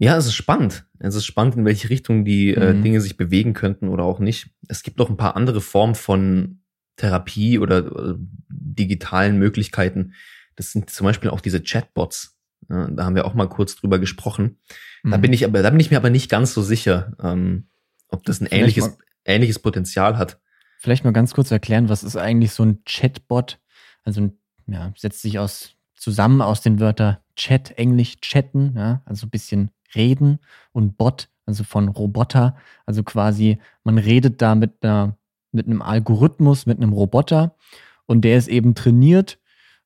Ja, 0.03 0.17
es 0.17 0.27
ist 0.27 0.35
spannend. 0.35 0.85
Es 0.99 1.15
ist 1.15 1.27
spannend, 1.27 1.55
in 1.55 1.65
welche 1.65 1.89
Richtung 1.89 2.25
die 2.25 2.55
äh, 2.55 2.73
mhm. 2.73 2.81
äh, 2.81 2.83
Dinge 2.83 3.01
sich 3.01 3.17
bewegen 3.17 3.55
könnten 3.55 3.87
oder 3.87 4.03
auch 4.03 4.19
nicht. 4.19 4.51
Es 4.67 4.83
gibt 4.83 4.99
noch 4.99 5.09
ein 5.09 5.17
paar 5.17 5.37
andere 5.37 5.61
Formen 5.61 5.95
von 5.95 6.61
Therapie 6.97 7.61
oder 7.61 7.87
äh, 7.87 8.15
digitalen 8.49 9.39
Möglichkeiten. 9.39 10.15
Das 10.57 10.73
sind 10.73 10.91
zum 10.91 11.05
Beispiel 11.05 11.31
auch 11.31 11.41
diese 11.41 11.63
Chatbots. 11.63 12.37
Ja, 12.69 12.89
da 12.89 13.05
haben 13.05 13.15
wir 13.15 13.25
auch 13.25 13.35
mal 13.35 13.49
kurz 13.49 13.77
drüber 13.77 14.01
gesprochen. 14.01 14.59
Mhm. 15.05 15.11
Da 15.13 15.17
bin 15.19 15.33
ich 15.33 15.45
aber, 15.45 15.63
da 15.63 15.71
bin 15.71 15.79
ich 15.79 15.93
mir 15.93 15.99
aber 15.99 16.11
nicht 16.11 16.29
ganz 16.29 16.53
so 16.53 16.63
sicher, 16.63 17.13
ähm, 17.23 17.69
ob 18.09 18.25
das 18.25 18.41
ein 18.41 18.49
ähnliches, 18.51 18.99
ähnliches 19.25 19.61
Potenzial 19.61 20.19
hat. 20.19 20.41
Vielleicht 20.81 21.05
mal 21.05 21.13
ganz 21.13 21.33
kurz 21.33 21.53
erklären, 21.53 21.89
was 21.89 22.03
ist 22.03 22.17
eigentlich 22.17 22.51
so 22.51 22.65
ein 22.65 22.83
Chatbot? 22.85 23.61
Also 24.03 24.23
ein, 24.23 24.33
ja, 24.67 24.93
setzt 24.97 25.23
sich 25.23 25.39
aus 25.39 25.77
zusammen 25.95 26.43
aus 26.43 26.61
den 26.61 26.81
Wörtern 26.81 27.19
Chat, 27.37 27.79
Englisch 27.79 28.17
chatten, 28.21 28.75
ja, 28.77 29.01
also 29.07 29.27
ein 29.27 29.31
bisschen 29.31 29.71
reden 29.95 30.39
und 30.73 30.97
Bot, 30.97 31.29
also 31.47 31.65
von 31.65 31.89
Roboter. 31.89 32.57
Also 32.87 33.03
quasi, 33.03 33.59
man 33.85 33.99
redet 33.99 34.43
da 34.43 34.55
mit 34.55 34.83
einer, 34.83 35.17
mit 35.53 35.67
einem 35.67 35.83
Algorithmus, 35.83 36.67
mit 36.67 36.79
einem 36.79 36.93
Roboter 36.93 37.57
und 38.07 38.23
der 38.23 38.39
ist 38.39 38.49
eben 38.49 38.75
trainiert. 38.75 39.39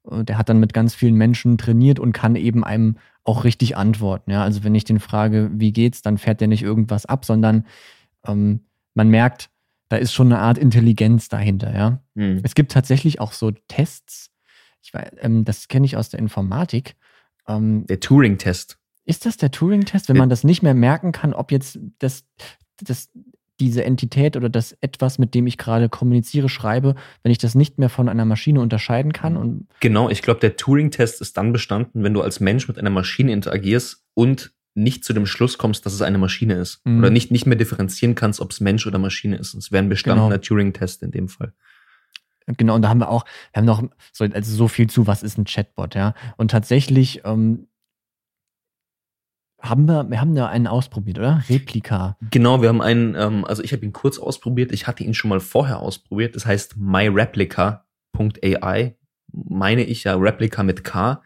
Der 0.04 0.38
hat 0.38 0.48
dann 0.48 0.60
mit 0.60 0.72
ganz 0.72 0.94
vielen 0.94 1.16
Menschen 1.16 1.58
trainiert 1.58 1.98
und 1.98 2.12
kann 2.12 2.36
eben 2.36 2.62
einem 2.64 2.96
auch 3.24 3.44
richtig 3.44 3.76
antworten. 3.76 4.30
Ja, 4.30 4.42
also 4.42 4.62
wenn 4.62 4.74
ich 4.74 4.84
den 4.84 5.00
frage, 5.00 5.50
wie 5.52 5.72
geht's, 5.72 6.02
dann 6.02 6.18
fährt 6.18 6.40
der 6.40 6.48
nicht 6.48 6.62
irgendwas 6.62 7.06
ab, 7.06 7.24
sondern 7.24 7.66
ähm, 8.24 8.60
man 8.94 9.08
merkt, 9.08 9.50
da 9.88 9.96
ist 9.96 10.12
schon 10.12 10.32
eine 10.32 10.40
Art 10.40 10.58
Intelligenz 10.58 11.28
dahinter. 11.28 11.74
Ja, 11.74 12.00
mhm. 12.14 12.40
es 12.42 12.54
gibt 12.54 12.72
tatsächlich 12.72 13.20
auch 13.20 13.32
so 13.32 13.50
Tests. 13.68 14.30
Ich 14.82 14.94
weiß, 14.94 15.10
ähm, 15.20 15.44
das 15.44 15.68
kenne 15.68 15.86
ich 15.86 15.96
aus 15.96 16.08
der 16.08 16.20
Informatik. 16.20 16.96
Ähm, 17.48 17.86
der 17.86 18.00
Turing-Test. 18.00 18.78
Ist 19.06 19.24
das 19.24 19.36
der 19.36 19.50
Turing-Test, 19.50 20.08
wenn 20.08 20.16
man 20.16 20.28
das 20.28 20.44
nicht 20.44 20.62
mehr 20.62 20.74
merken 20.74 21.12
kann, 21.12 21.32
ob 21.32 21.52
jetzt 21.52 21.78
das, 22.00 22.24
das, 22.82 23.08
diese 23.60 23.84
Entität 23.84 24.36
oder 24.36 24.48
das 24.48 24.76
etwas, 24.80 25.18
mit 25.18 25.34
dem 25.34 25.46
ich 25.46 25.58
gerade 25.58 25.88
kommuniziere, 25.88 26.48
schreibe, 26.48 26.96
wenn 27.22 27.32
ich 27.32 27.38
das 27.38 27.54
nicht 27.54 27.78
mehr 27.78 27.88
von 27.88 28.08
einer 28.08 28.24
Maschine 28.24 28.60
unterscheiden 28.60 29.12
kann? 29.12 29.36
Und 29.36 29.68
genau, 29.80 30.10
ich 30.10 30.22
glaube, 30.22 30.40
der 30.40 30.56
Turing-Test 30.56 31.20
ist 31.20 31.36
dann 31.36 31.52
bestanden, 31.52 32.02
wenn 32.02 32.14
du 32.14 32.20
als 32.20 32.40
Mensch 32.40 32.68
mit 32.68 32.78
einer 32.78 32.90
Maschine 32.90 33.32
interagierst 33.32 34.04
und 34.14 34.52
nicht 34.74 35.04
zu 35.04 35.14
dem 35.14 35.24
Schluss 35.24 35.56
kommst, 35.56 35.86
dass 35.86 35.94
es 35.94 36.02
eine 36.02 36.18
Maschine 36.18 36.54
ist. 36.54 36.84
Mhm. 36.84 36.98
Oder 36.98 37.10
nicht, 37.10 37.30
nicht 37.30 37.46
mehr 37.46 37.56
differenzieren 37.56 38.14
kannst, 38.14 38.40
ob 38.40 38.50
es 38.50 38.60
Mensch 38.60 38.86
oder 38.86 38.98
Maschine 38.98 39.36
ist. 39.36 39.54
Es 39.54 39.72
wäre 39.72 39.82
ein 39.82 39.88
bestandener 39.88 40.28
genau. 40.30 40.42
Turing-Test 40.42 41.02
in 41.02 41.12
dem 41.12 41.28
Fall. 41.28 41.54
Genau, 42.46 42.76
und 42.76 42.82
da 42.82 42.88
haben 42.90 43.00
wir 43.00 43.08
auch, 43.08 43.24
wir 43.52 43.60
haben 43.60 43.66
noch 43.66 43.82
so, 44.12 44.24
also 44.24 44.54
so 44.54 44.68
viel 44.68 44.88
zu, 44.88 45.06
was 45.06 45.22
ist 45.22 45.38
ein 45.38 45.44
Chatbot, 45.44 45.94
ja. 45.94 46.14
Und 46.36 46.50
tatsächlich 46.50 47.22
ähm, 47.24 47.66
haben 49.68 49.87
wir, 49.87 50.09
wir 50.11 50.20
haben 50.20 50.35
da 50.35 50.48
einen 50.48 50.66
ausprobiert, 50.66 51.18
oder? 51.18 51.42
Replika. 51.48 52.16
Genau, 52.31 52.62
wir 52.62 52.68
haben 52.68 52.83
einen, 52.83 53.14
ähm, 53.14 53.44
also 53.44 53.62
ich 53.62 53.72
habe 53.72 53.85
ihn 53.85 53.92
kurz 53.92 54.18
ausprobiert, 54.18 54.72
ich 54.72 54.87
hatte 54.87 55.05
ihn 55.05 55.14
schon 55.14 55.29
mal 55.29 55.40
vorher 55.40 55.81
ausprobiert, 55.81 56.37
das 56.37 56.46
heißt 56.46 56.76
myreplica.ai, 56.76 58.96
meine 59.33 59.85
ich 59.85 60.05
ja, 60.05 60.14
Replika 60.14 60.62
mit 60.62 60.85
K. 60.85 61.22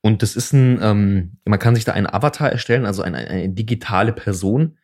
Und 0.00 0.22
das 0.22 0.36
ist 0.36 0.52
ein, 0.52 0.78
ähm, 0.82 1.38
man 1.44 1.58
kann 1.58 1.74
sich 1.74 1.84
da 1.84 1.92
einen 1.92 2.06
Avatar 2.06 2.50
erstellen, 2.50 2.84
also 2.84 3.02
eine, 3.02 3.18
eine 3.18 3.48
digitale 3.48 4.12
Person 4.12 4.76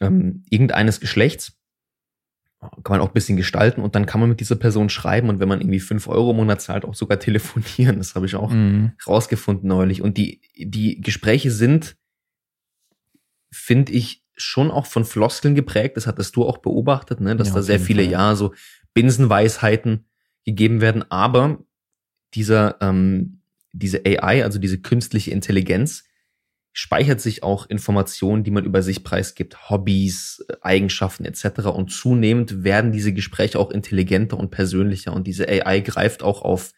ähm, 0.00 0.44
irgendeines 0.48 1.00
Geschlechts 1.00 1.58
kann 2.84 2.98
man 2.98 3.00
auch 3.00 3.08
ein 3.08 3.14
bisschen 3.14 3.36
gestalten 3.36 3.80
und 3.80 3.94
dann 3.94 4.06
kann 4.06 4.20
man 4.20 4.28
mit 4.28 4.40
dieser 4.40 4.56
Person 4.56 4.88
schreiben 4.88 5.28
und 5.28 5.40
wenn 5.40 5.48
man 5.48 5.60
irgendwie 5.60 5.80
fünf 5.80 6.08
Euro 6.08 6.30
im 6.30 6.36
Monat 6.36 6.60
zahlt, 6.60 6.84
auch 6.84 6.94
sogar 6.94 7.18
telefonieren. 7.20 7.98
Das 7.98 8.14
habe 8.14 8.26
ich 8.26 8.34
auch 8.36 8.50
mhm. 8.50 8.92
rausgefunden 9.06 9.68
neulich. 9.68 10.02
Und 10.02 10.16
die, 10.16 10.40
die 10.56 11.00
Gespräche 11.00 11.50
sind, 11.50 11.96
finde 13.50 13.92
ich, 13.92 14.24
schon 14.36 14.70
auch 14.70 14.86
von 14.86 15.04
Floskeln 15.04 15.54
geprägt. 15.54 15.96
Das 15.96 16.06
hattest 16.06 16.36
du 16.36 16.44
auch 16.44 16.58
beobachtet, 16.58 17.20
ne? 17.20 17.36
dass 17.36 17.48
ja, 17.48 17.54
da 17.54 17.62
sehr 17.62 17.80
viele, 17.80 18.02
Fall. 18.02 18.12
ja, 18.12 18.34
so 18.36 18.54
Binsenweisheiten 18.94 20.06
gegeben 20.44 20.80
werden. 20.80 21.10
Aber 21.10 21.58
dieser, 22.34 22.76
ähm, 22.80 23.40
diese 23.72 24.02
AI, 24.04 24.44
also 24.44 24.58
diese 24.58 24.80
künstliche 24.80 25.30
Intelligenz, 25.30 26.04
speichert 26.78 27.22
sich 27.22 27.42
auch 27.42 27.64
Informationen, 27.70 28.44
die 28.44 28.50
man 28.50 28.66
über 28.66 28.82
sich 28.82 29.02
preisgibt, 29.02 29.70
Hobbys, 29.70 30.44
Eigenschaften 30.60 31.24
etc. 31.24 31.68
Und 31.68 31.90
zunehmend 31.90 32.64
werden 32.64 32.92
diese 32.92 33.14
Gespräche 33.14 33.58
auch 33.58 33.70
intelligenter 33.70 34.36
und 34.36 34.50
persönlicher 34.50 35.14
und 35.14 35.26
diese 35.26 35.48
AI 35.48 35.80
greift 35.80 36.22
auch 36.22 36.42
auf 36.42 36.72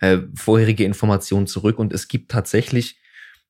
äh, 0.00 0.20
vorherige 0.34 0.84
Informationen 0.84 1.46
zurück 1.46 1.78
und 1.78 1.92
es 1.92 2.08
gibt 2.08 2.30
tatsächlich, 2.30 2.98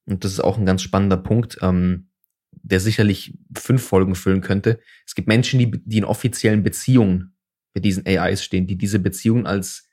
und 0.06 0.24
das 0.24 0.32
ist 0.32 0.40
auch 0.40 0.58
ein 0.58 0.66
ganz 0.66 0.82
spannender 0.82 1.18
Punkt, 1.18 1.58
ähm, 1.62 2.08
der 2.50 2.80
sicherlich 2.80 3.38
fünf 3.56 3.84
Folgen 3.84 4.16
füllen 4.16 4.40
könnte. 4.40 4.80
Es 5.06 5.14
gibt 5.14 5.28
Menschen, 5.28 5.60
die, 5.60 5.70
die 5.70 5.98
in 5.98 6.04
offiziellen 6.04 6.64
Beziehungen 6.64 7.36
mit 7.74 7.84
diesen 7.84 8.04
AIs 8.04 8.42
stehen, 8.42 8.66
die 8.66 8.76
diese 8.76 8.98
Beziehungen 8.98 9.46
als, 9.46 9.88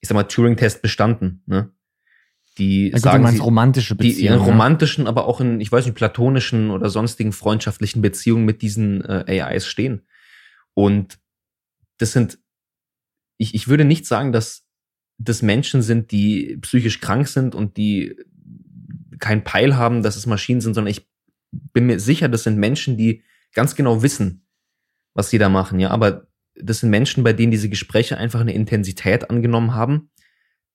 ich 0.00 0.08
sag 0.08 0.16
mal, 0.16 0.24
Turing-Test 0.24 0.82
bestanden. 0.82 1.44
Ne? 1.46 1.70
Die 2.58 2.90
ja, 2.90 2.98
sagen, 2.98 3.26
sie, 3.28 3.38
romantische 3.38 3.94
Beziehungen. 3.94 4.18
Die 4.18 4.26
in 4.26 4.34
romantischen, 4.34 5.06
aber 5.06 5.26
auch 5.26 5.40
in, 5.40 5.60
ich 5.60 5.70
weiß 5.70 5.84
nicht, 5.84 5.94
platonischen 5.94 6.70
oder 6.70 6.90
sonstigen 6.90 7.32
freundschaftlichen 7.32 8.02
Beziehungen 8.02 8.44
mit 8.44 8.62
diesen 8.62 9.04
äh, 9.04 9.42
AIs 9.42 9.66
stehen. 9.66 10.02
Und 10.74 11.18
das 11.98 12.12
sind, 12.12 12.38
ich, 13.36 13.54
ich 13.54 13.68
würde 13.68 13.84
nicht 13.84 14.06
sagen, 14.06 14.32
dass 14.32 14.64
das 15.18 15.42
Menschen 15.42 15.82
sind, 15.82 16.12
die 16.12 16.58
psychisch 16.60 17.00
krank 17.00 17.28
sind 17.28 17.54
und 17.54 17.76
die 17.76 18.16
kein 19.18 19.44
Peil 19.44 19.76
haben, 19.76 20.02
dass 20.02 20.16
es 20.16 20.26
Maschinen 20.26 20.60
sind, 20.60 20.74
sondern 20.74 20.90
ich 20.90 21.08
bin 21.50 21.86
mir 21.86 21.98
sicher, 21.98 22.28
das 22.28 22.44
sind 22.44 22.56
Menschen, 22.58 22.96
die 22.96 23.22
ganz 23.52 23.74
genau 23.74 24.02
wissen, 24.02 24.46
was 25.14 25.30
sie 25.30 25.38
da 25.38 25.48
machen, 25.48 25.80
ja. 25.80 25.90
Aber 25.90 26.28
das 26.54 26.80
sind 26.80 26.90
Menschen, 26.90 27.24
bei 27.24 27.32
denen 27.32 27.50
diese 27.50 27.68
Gespräche 27.68 28.16
einfach 28.16 28.40
eine 28.40 28.54
Intensität 28.54 29.30
angenommen 29.30 29.74
haben, 29.74 30.10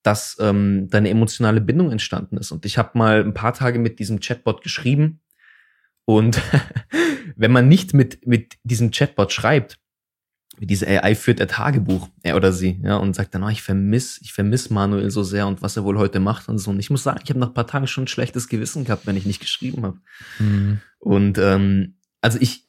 dass 0.04 0.36
ähm, 0.38 0.88
da 0.90 0.98
eine 0.98 1.08
emotionale 1.08 1.62
Bindung 1.62 1.90
entstanden 1.90 2.36
ist. 2.36 2.52
Und 2.52 2.66
ich 2.66 2.78
habe 2.78 2.96
mal 2.96 3.24
ein 3.24 3.34
paar 3.34 3.54
Tage 3.54 3.78
mit 3.78 3.98
diesem 3.98 4.20
Chatbot 4.20 4.62
geschrieben. 4.62 5.22
Und 6.04 6.40
wenn 7.36 7.50
man 7.50 7.68
nicht 7.68 7.94
mit, 7.94 8.26
mit 8.26 8.58
diesem 8.62 8.90
Chatbot 8.90 9.32
schreibt, 9.32 9.80
diese 10.60 10.86
AI 10.86 11.14
führt 11.14 11.40
er 11.40 11.48
Tagebuch, 11.48 12.08
er 12.22 12.36
oder 12.36 12.52
sie, 12.52 12.80
ja, 12.84 12.96
und 12.96 13.14
sagt 13.14 13.34
dann, 13.34 13.42
oh, 13.42 13.48
ich 13.48 13.62
vermiss, 13.62 14.20
ich 14.22 14.32
vermiss 14.32 14.70
Manuel 14.70 15.10
so 15.10 15.22
sehr 15.24 15.46
und 15.46 15.62
was 15.62 15.76
er 15.76 15.84
wohl 15.84 15.98
heute 15.98 16.20
macht 16.20 16.48
und 16.48 16.58
so. 16.58 16.70
Und 16.70 16.78
ich 16.78 16.90
muss 16.90 17.02
sagen, 17.02 17.20
ich 17.24 17.30
habe 17.30 17.40
nach 17.40 17.48
ein 17.48 17.54
paar 17.54 17.66
Tagen 17.66 17.86
schon 17.86 18.04
ein 18.04 18.08
schlechtes 18.08 18.48
Gewissen 18.48 18.84
gehabt, 18.84 19.06
wenn 19.06 19.16
ich 19.16 19.26
nicht 19.26 19.40
geschrieben 19.40 19.84
habe. 19.84 19.98
Mhm. 20.38 20.80
Und 20.98 21.38
ähm, 21.38 21.96
also 22.20 22.38
ich, 22.40 22.68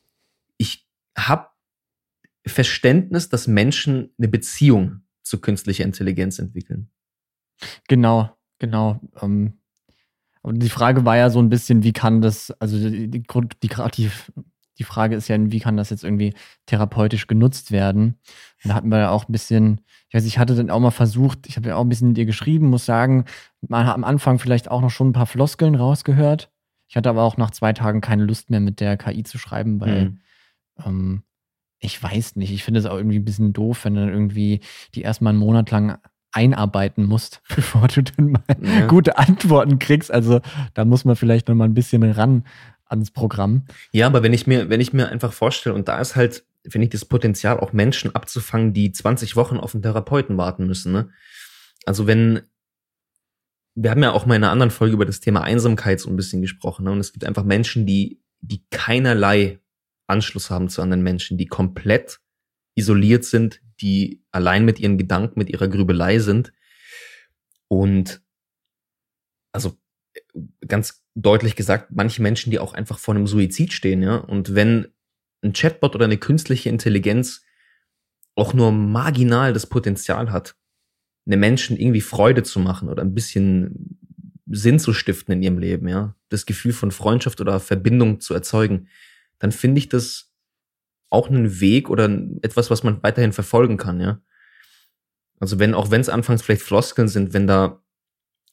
ich 0.58 0.88
habe 1.18 1.50
Verständnis, 2.48 3.30
dass 3.30 3.46
Menschen 3.46 4.14
eine 4.18 4.30
Beziehung 4.30 5.02
zu 5.22 5.40
künstlicher 5.40 5.84
Intelligenz 5.84 6.40
entwickeln. 6.40 6.90
Genau, 7.88 8.30
genau. 8.60 9.00
Ähm, 9.22 9.54
aber 10.44 10.54
die 10.54 10.70
Frage 10.70 11.06
war 11.06 11.18
ja 11.18 11.30
so 11.30 11.40
ein 11.40 11.50
bisschen, 11.50 11.84
wie 11.84 11.94
kann 11.94 12.22
das, 12.22 12.52
also 12.60 12.78
die, 12.78 13.10
die, 13.10 13.24
die, 13.24 14.12
die 14.78 14.84
Frage 14.84 15.16
ist 15.16 15.28
ja, 15.28 15.38
wie 15.40 15.60
kann 15.60 15.78
das 15.78 15.90
jetzt 15.90 16.04
irgendwie 16.04 16.34
therapeutisch 16.66 17.28
genutzt 17.28 17.72
werden? 17.72 18.20
Und 18.64 18.70
da 18.70 18.76
hatten 18.76 18.90
wir 18.90 19.00
ja 19.00 19.10
auch 19.10 19.28
ein 19.28 19.32
bisschen, 19.32 19.82
ich 20.10 20.16
weiß, 20.16 20.26
ich 20.26 20.38
hatte 20.38 20.56
dann 20.56 20.70
auch 20.70 20.80
mal 20.80 20.92
versucht, 20.92 21.48
ich 21.48 21.58
habe 21.58 21.70
ja 21.70 21.76
auch 21.76 21.82
ein 21.82 21.90
bisschen 21.90 22.10
mit 22.10 22.18
ihr 22.18 22.26
geschrieben, 22.26 22.70
muss 22.70 22.86
sagen, 22.86 23.26
man 23.68 23.88
hat 23.88 23.96
am 23.96 24.04
Anfang 24.04 24.38
vielleicht 24.38 24.70
auch 24.70 24.82
noch 24.82 24.92
schon 24.92 25.10
ein 25.10 25.14
paar 25.14 25.26
Floskeln 25.26 25.76
rausgehört. 25.76 26.52
Ich 26.88 26.96
hatte 26.96 27.10
aber 27.10 27.24
auch 27.24 27.38
nach 27.38 27.52
zwei 27.52 27.74
Tagen 27.74 28.02
keine 28.02 28.26
Lust 28.26 28.50
mehr 28.50 28.60
mit 28.60 28.80
der 28.80 28.98
KI 28.98 29.24
zu 29.24 29.38
schreiben, 29.38 29.82
weil 29.82 30.12
mhm. 30.12 30.20
ähm, 30.86 31.24
ich 31.80 32.02
weiß 32.02 32.36
nicht, 32.36 32.52
ich 32.52 32.64
finde 32.64 32.80
es 32.80 32.86
auch 32.86 32.96
irgendwie 32.98 33.20
ein 33.20 33.26
bisschen 33.26 33.54
doof, 33.54 33.86
wenn 33.86 33.96
dann 33.96 34.10
irgendwie 34.10 34.60
die 34.94 35.02
erstmal 35.02 35.32
einen 35.32 35.40
Monat 35.40 35.72
lang 35.72 36.00
einarbeiten 36.36 37.06
musst, 37.06 37.42
bevor 37.56 37.88
du 37.88 38.04
dann 38.04 38.32
mal 38.32 38.44
ja. 38.62 38.88
gute 38.88 39.18
Antworten 39.18 39.80
kriegst. 39.80 40.12
Also 40.12 40.42
da 40.74 40.86
muss 40.86 41.06
man 41.06 41.16
vielleicht 41.16 41.48
noch 41.48 41.56
mal 41.56 41.66
ein 41.66 41.74
bisschen 41.74 42.04
ran 42.04 42.44
ans 42.86 43.12
Programm. 43.12 43.64
Ja, 43.92 44.08
aber 44.08 44.22
wenn 44.24 44.34
ich 44.34 44.46
mir, 44.46 44.70
wenn 44.70 44.82
ich 44.82 44.94
mir 44.94 45.10
einfach 45.10 45.34
vorstelle, 45.34 45.76
und 45.76 45.88
da 45.88 46.00
ist 46.00 46.16
halt, 46.16 46.46
finde 46.68 46.86
ich, 46.86 46.92
das 46.92 47.06
Potenzial, 47.06 47.60
auch 47.60 47.74
Menschen 47.74 48.14
abzufangen, 48.14 48.74
die 48.74 48.92
20 48.92 49.36
Wochen 49.36 49.58
auf 49.58 49.74
einen 49.74 49.84
Therapeuten 49.84 50.38
warten 50.38 50.68
müssen. 50.68 50.92
Ne? 50.92 51.10
Also 51.86 52.06
wenn, 52.06 52.42
wir 53.74 53.92
haben 53.92 54.04
ja 54.04 54.12
auch 54.12 54.26
mal 54.26 54.36
in 54.36 54.44
einer 54.44 54.52
anderen 54.52 54.72
Folge 54.72 54.94
über 54.94 55.06
das 55.06 55.20
Thema 55.20 55.42
Einsamkeit 55.42 56.00
so 56.00 56.10
ein 56.10 56.16
bisschen 56.16 56.42
gesprochen, 56.42 56.86
ne? 56.86 56.92
und 56.92 57.00
es 57.00 57.12
gibt 57.12 57.26
einfach 57.26 57.44
Menschen, 57.44 57.86
die, 57.86 58.22
die 58.42 58.64
keinerlei 58.70 59.60
Anschluss 60.08 60.50
haben 60.50 60.70
zu 60.70 60.82
anderen 60.82 61.02
Menschen, 61.02 61.38
die 61.38 61.48
komplett 61.48 62.20
isoliert 62.76 63.26
sind, 63.26 63.62
die 63.82 64.24
allein 64.32 64.66
mit 64.66 64.80
ihren 64.80 64.98
Gedanken, 64.98 65.40
mit 65.40 65.50
ihrer 65.50 65.68
Grübelei 65.68 66.20
sind. 66.20 66.54
Und 67.68 68.22
also 69.52 69.78
ganz 70.68 71.04
deutlich 71.16 71.56
gesagt, 71.56 71.92
manche 71.92 72.22
Menschen, 72.22 72.52
die 72.52 72.60
auch 72.60 72.74
einfach 72.74 73.00
vor 73.00 73.16
einem 73.16 73.28
Suizid 73.28 73.74
stehen, 73.74 74.04
ja. 74.04 74.18
Und 74.18 74.56
wenn 74.56 74.88
ein 75.44 75.54
Chatbot 75.54 75.96
oder 75.96 76.06
eine 76.06 76.18
künstliche 76.18 76.70
Intelligenz 76.70 77.44
auch 78.36 78.54
nur 78.54 78.72
marginal 78.72 79.54
das 79.54 79.68
Potenzial 79.68 80.32
hat, 80.32 80.56
einem 81.26 81.40
Menschen 81.40 81.78
irgendwie 81.78 82.02
Freude 82.02 82.44
zu 82.44 82.60
machen 82.60 82.90
oder 82.90 83.02
ein 83.02 83.16
bisschen 83.16 84.00
Sinn 84.48 84.78
zu 84.80 84.94
stiften 84.94 85.34
in 85.34 85.44
ihrem 85.44 85.58
Leben, 85.58 85.88
ja, 85.88 86.16
das 86.30 86.46
Gefühl 86.46 86.74
von 86.74 86.92
Freundschaft 86.92 87.42
oder 87.42 87.60
Verbindung 87.60 88.20
zu 88.20 88.34
erzeugen, 88.34 88.90
dann 89.40 89.52
finde 89.52 89.80
ich 89.80 89.90
das 89.90 90.25
auch 91.16 91.30
einen 91.30 91.60
Weg 91.60 91.90
oder 91.90 92.06
etwas, 92.42 92.70
was 92.70 92.84
man 92.84 93.02
weiterhin 93.02 93.34
verfolgen 93.34 93.78
kann, 93.78 94.00
ja. 94.00 94.22
Also 95.40 95.60
wenn, 95.60 95.74
auch 95.74 95.92
wenn 95.92 96.02
es 96.02 96.10
anfangs 96.10 96.42
vielleicht 96.42 96.62
Floskeln 96.62 97.08
sind, 97.08 97.34
wenn 97.34 97.48
da 97.48 97.82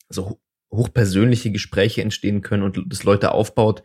so 0.09 0.41
hochpersönliche 0.71 1.53
Gespräche 1.53 2.03
entstehen 2.03 2.41
können 2.41 2.63
und 2.63 2.83
das 2.87 3.05
Leute 3.05 3.33
aufbaut, 3.33 3.83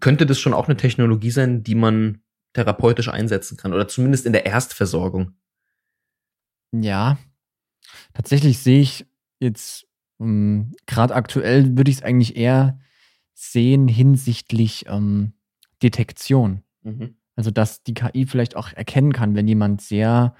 könnte 0.00 0.26
das 0.26 0.40
schon 0.40 0.54
auch 0.54 0.68
eine 0.68 0.76
Technologie 0.76 1.30
sein, 1.30 1.62
die 1.62 1.74
man 1.74 2.22
therapeutisch 2.54 3.08
einsetzen 3.08 3.56
kann 3.56 3.72
oder 3.72 3.88
zumindest 3.88 4.26
in 4.26 4.32
der 4.32 4.46
Erstversorgung. 4.46 5.34
Ja, 6.72 7.18
tatsächlich 8.14 8.58
sehe 8.58 8.80
ich 8.80 9.06
jetzt 9.38 9.86
ähm, 10.22 10.72
gerade 10.86 11.14
aktuell 11.14 11.76
würde 11.76 11.90
ich 11.90 11.98
es 11.98 12.02
eigentlich 12.02 12.36
eher 12.36 12.78
sehen 13.34 13.88
hinsichtlich 13.88 14.86
ähm, 14.86 15.32
Detektion. 15.82 16.62
Mhm. 16.82 17.16
Also 17.42 17.50
dass 17.50 17.82
die 17.82 17.94
KI 17.94 18.24
vielleicht 18.24 18.54
auch 18.54 18.72
erkennen 18.72 19.12
kann, 19.12 19.34
wenn 19.34 19.48
jemand 19.48 19.80
sehr 19.80 20.36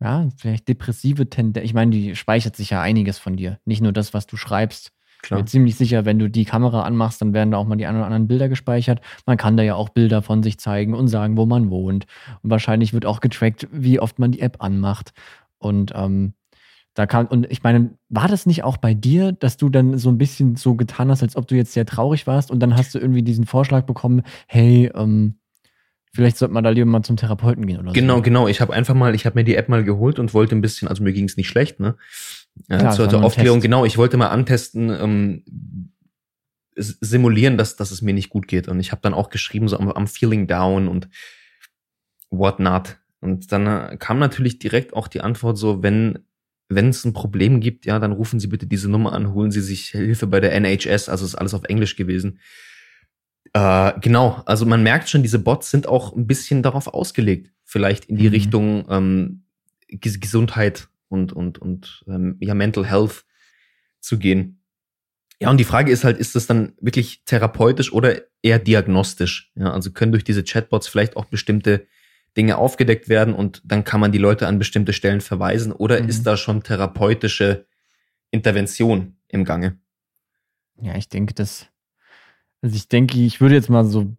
ja, 0.00 0.28
vielleicht 0.36 0.68
depressive 0.68 1.28
Tendenz. 1.28 1.64
Ich 1.64 1.74
meine, 1.74 1.90
die 1.90 2.14
speichert 2.14 2.54
sich 2.54 2.70
ja 2.70 2.80
einiges 2.80 3.18
von 3.18 3.36
dir. 3.36 3.58
Nicht 3.64 3.80
nur 3.82 3.92
das, 3.92 4.14
was 4.14 4.28
du 4.28 4.36
schreibst. 4.36 4.92
Klar. 5.22 5.40
Ich 5.40 5.44
bin 5.44 5.48
ziemlich 5.48 5.74
sicher, 5.74 6.04
wenn 6.04 6.20
du 6.20 6.30
die 6.30 6.44
Kamera 6.44 6.84
anmachst, 6.84 7.20
dann 7.20 7.34
werden 7.34 7.50
da 7.50 7.56
auch 7.56 7.66
mal 7.66 7.74
die 7.74 7.86
ein 7.86 7.96
oder 7.96 8.04
anderen 8.04 8.28
Bilder 8.28 8.48
gespeichert. 8.48 9.00
Man 9.26 9.36
kann 9.36 9.56
da 9.56 9.64
ja 9.64 9.74
auch 9.74 9.88
Bilder 9.88 10.22
von 10.22 10.44
sich 10.44 10.60
zeigen 10.60 10.94
und 10.94 11.08
sagen, 11.08 11.36
wo 11.36 11.46
man 11.46 11.68
wohnt. 11.68 12.06
Und 12.44 12.50
wahrscheinlich 12.50 12.92
wird 12.92 13.06
auch 13.06 13.18
getrackt, 13.18 13.66
wie 13.72 13.98
oft 13.98 14.20
man 14.20 14.30
die 14.30 14.40
App 14.40 14.62
anmacht. 14.62 15.14
Und 15.58 15.90
ähm, 15.96 16.34
da 16.94 17.06
kann, 17.06 17.26
und 17.26 17.50
ich 17.50 17.64
meine, 17.64 17.90
war 18.08 18.28
das 18.28 18.46
nicht 18.46 18.62
auch 18.62 18.76
bei 18.76 18.94
dir, 18.94 19.32
dass 19.32 19.56
du 19.56 19.68
dann 19.68 19.98
so 19.98 20.10
ein 20.10 20.18
bisschen 20.18 20.54
so 20.54 20.76
getan 20.76 21.10
hast, 21.10 21.24
als 21.24 21.34
ob 21.34 21.48
du 21.48 21.56
jetzt 21.56 21.72
sehr 21.72 21.86
traurig 21.86 22.28
warst 22.28 22.52
und 22.52 22.60
dann 22.60 22.76
hast 22.76 22.94
du 22.94 22.98
irgendwie 23.00 23.22
diesen 23.22 23.46
Vorschlag 23.46 23.84
bekommen, 23.84 24.22
hey, 24.46 24.92
ähm, 24.94 25.34
Vielleicht 26.16 26.38
sollte 26.38 26.54
man 26.54 26.64
da 26.64 26.70
lieber 26.70 26.86
mal 26.86 27.02
zum 27.02 27.18
Therapeuten 27.18 27.66
gehen 27.66 27.78
oder 27.78 27.92
genau, 27.92 28.16
so. 28.16 28.22
Genau, 28.22 28.40
genau. 28.40 28.48
Ich 28.48 28.62
habe 28.62 28.72
einfach 28.72 28.94
mal, 28.94 29.14
ich 29.14 29.26
habe 29.26 29.38
mir 29.38 29.44
die 29.44 29.54
App 29.54 29.68
mal 29.68 29.84
geholt 29.84 30.18
und 30.18 30.32
wollte 30.32 30.56
ein 30.56 30.62
bisschen, 30.62 30.88
also 30.88 31.02
mir 31.02 31.12
ging 31.12 31.26
es 31.26 31.36
nicht 31.36 31.48
schlecht, 31.48 31.78
ne? 31.78 31.96
Ja, 32.70 32.78
Klar, 32.78 32.92
zur, 32.94 33.10
zur 33.10 33.22
Aufklärung, 33.22 33.60
genau. 33.60 33.84
Ich 33.84 33.98
wollte 33.98 34.16
mal 34.16 34.28
antesten, 34.28 34.88
ähm, 34.88 35.44
simulieren, 36.74 37.58
dass, 37.58 37.76
dass 37.76 37.90
es 37.90 38.00
mir 38.00 38.14
nicht 38.14 38.30
gut 38.30 38.48
geht. 38.48 38.66
Und 38.66 38.80
ich 38.80 38.92
habe 38.92 39.02
dann 39.02 39.12
auch 39.12 39.28
geschrieben, 39.28 39.68
so 39.68 39.76
I'm, 39.76 40.06
feeling 40.06 40.46
down 40.46 40.88
und 40.88 41.10
what 42.30 42.60
not. 42.60 42.96
Und 43.20 43.52
dann 43.52 43.66
äh, 43.66 43.96
kam 43.98 44.18
natürlich 44.18 44.58
direkt 44.58 44.94
auch 44.94 45.08
die 45.08 45.20
Antwort 45.20 45.58
so, 45.58 45.82
wenn 45.82 46.20
wenn 46.68 46.88
es 46.88 47.04
ein 47.04 47.12
Problem 47.12 47.60
gibt, 47.60 47.86
ja, 47.86 47.98
dann 47.98 48.12
rufen 48.12 48.40
Sie 48.40 48.48
bitte 48.48 48.66
diese 48.66 48.90
Nummer 48.90 49.12
an, 49.12 49.32
holen 49.34 49.50
Sie 49.50 49.60
sich 49.60 49.90
Hilfe 49.90 50.26
bei 50.26 50.40
der 50.40 50.52
NHS, 50.52 51.08
also 51.08 51.24
ist 51.24 51.36
alles 51.36 51.54
auf 51.54 51.62
Englisch 51.64 51.94
gewesen. 51.94 52.40
Äh, 53.52 53.92
genau, 54.00 54.42
also 54.46 54.66
man 54.66 54.82
merkt 54.82 55.08
schon, 55.08 55.22
diese 55.22 55.38
Bots 55.38 55.70
sind 55.70 55.86
auch 55.86 56.14
ein 56.14 56.26
bisschen 56.26 56.62
darauf 56.62 56.88
ausgelegt, 56.88 57.52
vielleicht 57.64 58.06
in 58.06 58.16
die 58.16 58.28
mhm. 58.28 58.34
Richtung 58.34 58.86
ähm, 58.90 59.44
Gesundheit 59.88 60.88
und, 61.08 61.32
und, 61.32 61.58
und 61.58 62.04
ähm, 62.08 62.36
ja, 62.40 62.54
Mental 62.54 62.86
Health 62.86 63.24
zu 64.00 64.18
gehen. 64.18 64.62
Ja, 65.40 65.50
und 65.50 65.58
die 65.58 65.64
Frage 65.64 65.92
ist 65.92 66.04
halt, 66.04 66.16
ist 66.16 66.34
das 66.34 66.46
dann 66.46 66.72
wirklich 66.80 67.22
therapeutisch 67.24 67.92
oder 67.92 68.22
eher 68.42 68.58
diagnostisch? 68.58 69.52
Ja, 69.54 69.72
also 69.72 69.92
können 69.92 70.12
durch 70.12 70.24
diese 70.24 70.42
Chatbots 70.42 70.88
vielleicht 70.88 71.16
auch 71.16 71.26
bestimmte 71.26 71.86
Dinge 72.36 72.58
aufgedeckt 72.58 73.08
werden 73.08 73.34
und 73.34 73.62
dann 73.64 73.84
kann 73.84 74.00
man 74.00 74.12
die 74.12 74.18
Leute 74.18 74.46
an 74.46 74.58
bestimmte 74.58 74.92
Stellen 74.92 75.20
verweisen 75.20 75.72
oder 75.72 76.02
mhm. 76.02 76.08
ist 76.08 76.24
da 76.24 76.36
schon 76.36 76.62
therapeutische 76.62 77.66
Intervention 78.30 79.16
im 79.28 79.44
Gange? 79.44 79.78
Ja, 80.80 80.94
ich 80.96 81.08
denke, 81.08 81.34
das 81.34 81.66
also 82.66 82.76
ich 82.76 82.88
denke, 82.88 83.18
ich 83.18 83.40
würde 83.40 83.54
jetzt 83.54 83.70
mal 83.70 83.84
so 83.84 84.16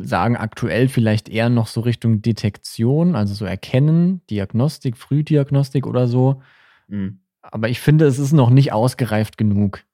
sagen, 0.00 0.38
aktuell 0.38 0.88
vielleicht 0.88 1.28
eher 1.28 1.50
noch 1.50 1.66
so 1.66 1.82
Richtung 1.82 2.22
Detektion, 2.22 3.14
also 3.14 3.34
so 3.34 3.44
Erkennen, 3.44 4.22
Diagnostik, 4.30 4.96
Frühdiagnostik 4.96 5.86
oder 5.86 6.08
so. 6.08 6.40
Mhm. 6.88 7.20
Aber 7.42 7.68
ich 7.68 7.80
finde, 7.80 8.06
es 8.06 8.18
ist 8.18 8.32
noch 8.32 8.48
nicht 8.48 8.72
ausgereift 8.72 9.36
genug. 9.36 9.84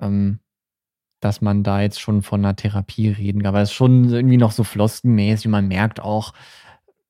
Ähm, 0.00 0.38
dass 1.20 1.42
man 1.42 1.62
da 1.62 1.82
jetzt 1.82 2.00
schon 2.00 2.22
von 2.22 2.42
einer 2.42 2.56
Therapie 2.56 3.10
reden 3.10 3.42
kann. 3.42 3.50
Aber 3.50 3.60
es 3.60 3.68
ist 3.68 3.74
schon 3.74 4.10
irgendwie 4.10 4.38
noch 4.38 4.52
so 4.52 4.64
floskenmäßig. 4.64 5.48
Man 5.48 5.68
merkt 5.68 6.00
auch, 6.00 6.32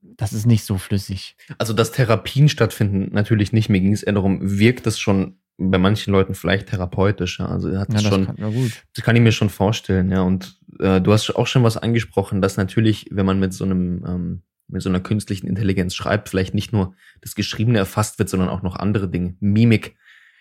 das 0.03 0.33
ist 0.33 0.47
nicht 0.47 0.65
so 0.65 0.77
flüssig. 0.77 1.37
Also, 1.59 1.73
dass 1.73 1.93
Therapien 1.93 2.49
stattfinden, 2.49 3.11
natürlich 3.13 3.53
nicht. 3.53 3.69
Mir 3.69 3.81
ging 3.81 3.93
es 3.93 4.03
eher 4.03 4.13
darum, 4.13 4.41
wirkt 4.43 4.87
das 4.87 4.99
schon 4.99 5.39
bei 5.57 5.79
manchen 5.79 6.13
Leuten 6.13 6.35
vielleicht 6.35 6.69
therapeutisch. 6.69 7.39
Ja? 7.39 7.47
Also 7.47 7.69
hat 7.79 7.89
ja, 7.93 8.01
das 8.01 8.03
schon, 8.03 8.27
kann, 8.27 8.73
das 8.95 9.05
kann 9.05 9.17
ich 9.17 9.23
mir 9.23 9.33
schon 9.33 9.51
vorstellen. 9.51 10.11
Ja, 10.11 10.23
und 10.23 10.59
äh, 10.81 11.01
du 11.01 11.13
hast 11.13 11.31
auch 11.31 11.47
schon 11.47 11.63
was 11.63 11.77
angesprochen, 11.77 12.43
dass 12.43 12.57
natürlich, 12.57 13.09
wenn 13.11 13.27
man 13.27 13.39
mit 13.39 13.55
so 13.55 13.65
einem 13.65 14.05
ähm, 14.07 14.43
mit 14.67 14.83
so 14.83 14.89
einer 14.89 15.01
künstlichen 15.01 15.47
Intelligenz 15.47 15.95
schreibt, 15.95 16.29
vielleicht 16.29 16.55
nicht 16.55 16.73
nur 16.73 16.95
das 17.21 17.35
Geschriebene 17.35 17.79
erfasst 17.79 18.19
wird, 18.19 18.29
sondern 18.29 18.49
auch 18.49 18.63
noch 18.63 18.77
andere 18.77 19.09
Dinge, 19.09 19.37
Mimik. 19.41 19.97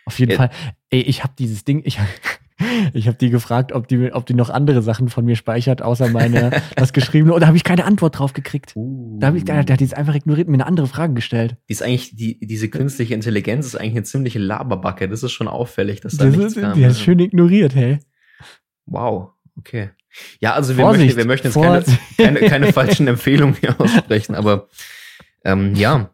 Auf 0.05 0.19
jeden 0.19 0.31
äh, 0.31 0.35
Fall. 0.35 0.49
Ey, 0.89 1.01
ich 1.01 1.23
habe 1.23 1.33
dieses 1.37 1.65
Ding, 1.65 1.81
ich, 1.85 1.99
ich 2.93 3.07
habe 3.07 3.17
die 3.17 3.29
gefragt, 3.29 3.71
ob 3.71 3.87
die, 3.87 4.11
ob 4.13 4.25
die 4.25 4.33
noch 4.33 4.49
andere 4.49 4.81
Sachen 4.81 5.09
von 5.09 5.25
mir 5.25 5.35
speichert, 5.35 5.81
außer 5.81 6.09
meine, 6.09 6.51
das 6.75 6.93
Geschriebene. 6.93 7.33
Und 7.33 7.41
da 7.41 7.47
habe 7.47 7.57
ich 7.57 7.63
keine 7.63 7.85
Antwort 7.85 8.19
drauf 8.19 8.33
gekriegt. 8.33 8.73
Uh. 8.75 9.17
Da, 9.19 9.33
ich, 9.33 9.45
da, 9.45 9.63
da 9.63 9.73
hat 9.73 9.79
die 9.79 9.85
es 9.85 9.93
einfach 9.93 10.15
ignoriert 10.15 10.47
und 10.47 10.51
mir 10.51 10.57
eine 10.57 10.67
andere 10.67 10.87
Frage 10.87 11.13
gestellt. 11.13 11.57
Die 11.67 11.73
ist 11.73 11.83
eigentlich, 11.83 12.15
die, 12.15 12.39
diese 12.39 12.69
künstliche 12.69 13.13
Intelligenz 13.13 13.65
ist 13.65 13.75
eigentlich 13.75 13.93
eine 13.93 14.03
ziemliche 14.03 14.39
Laberbacke. 14.39 15.09
Das 15.09 15.23
ist 15.23 15.31
schon 15.31 15.47
auffällig, 15.47 16.01
dass 16.01 16.17
da 16.17 16.25
das 16.25 16.35
nichts 16.35 16.55
ist, 16.55 16.61
kam. 16.61 16.77
Die 16.77 16.85
hat 16.85 16.95
schön 16.95 17.19
ignoriert, 17.19 17.75
hey. 17.75 17.99
Wow, 18.85 19.31
okay. 19.57 19.91
Ja, 20.39 20.53
also 20.53 20.77
wir, 20.77 20.85
möchten, 20.85 21.17
wir 21.17 21.25
möchten 21.25 21.47
jetzt 21.47 21.55
keine, 21.55 21.83
keine, 22.17 22.39
keine 22.49 22.73
falschen 22.73 23.07
Empfehlungen 23.07 23.55
hier 23.59 23.79
aussprechen, 23.79 24.35
aber 24.35 24.67
ähm, 25.43 25.73
ja, 25.75 26.11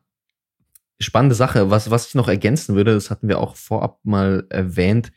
spannende 1.00 1.36
Sache. 1.36 1.70
Was, 1.70 1.92
was 1.92 2.08
ich 2.08 2.16
noch 2.16 2.28
ergänzen 2.28 2.76
würde, 2.76 2.94
das 2.94 3.10
hatten 3.10 3.28
wir 3.28 3.40
auch 3.40 3.56
vorab 3.56 4.00
mal 4.04 4.46
erwähnt, 4.50 5.12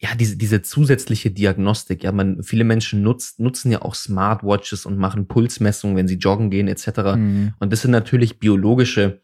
ja, 0.00 0.14
diese, 0.14 0.36
diese 0.36 0.62
zusätzliche 0.62 1.30
Diagnostik, 1.30 2.04
ja, 2.04 2.12
man, 2.12 2.42
viele 2.44 2.64
Menschen 2.64 3.02
nutzt, 3.02 3.40
nutzen 3.40 3.72
ja 3.72 3.82
auch 3.82 3.96
Smartwatches 3.96 4.86
und 4.86 4.96
machen 4.96 5.26
Pulsmessungen, 5.26 5.96
wenn 5.96 6.06
sie 6.06 6.16
joggen 6.16 6.50
gehen, 6.50 6.68
etc. 6.68 7.16
Mhm. 7.16 7.54
Und 7.58 7.72
das 7.72 7.82
sind 7.82 7.90
natürlich 7.90 8.38
biologische, 8.38 9.20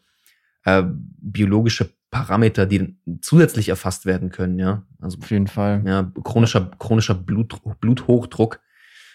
äh, 0.65 0.83
biologische 0.85 1.91
Parameter, 2.11 2.65
die 2.65 2.97
zusätzlich 3.21 3.69
erfasst 3.69 4.05
werden 4.05 4.29
können, 4.29 4.59
ja. 4.59 4.83
Also, 4.99 5.17
Auf 5.19 5.31
jeden 5.31 5.47
Fall. 5.47 5.81
Ja, 5.85 6.11
chronischer, 6.23 6.71
chronischer 6.77 7.15
Blut, 7.15 7.55
Bluthochdruck 7.79 8.59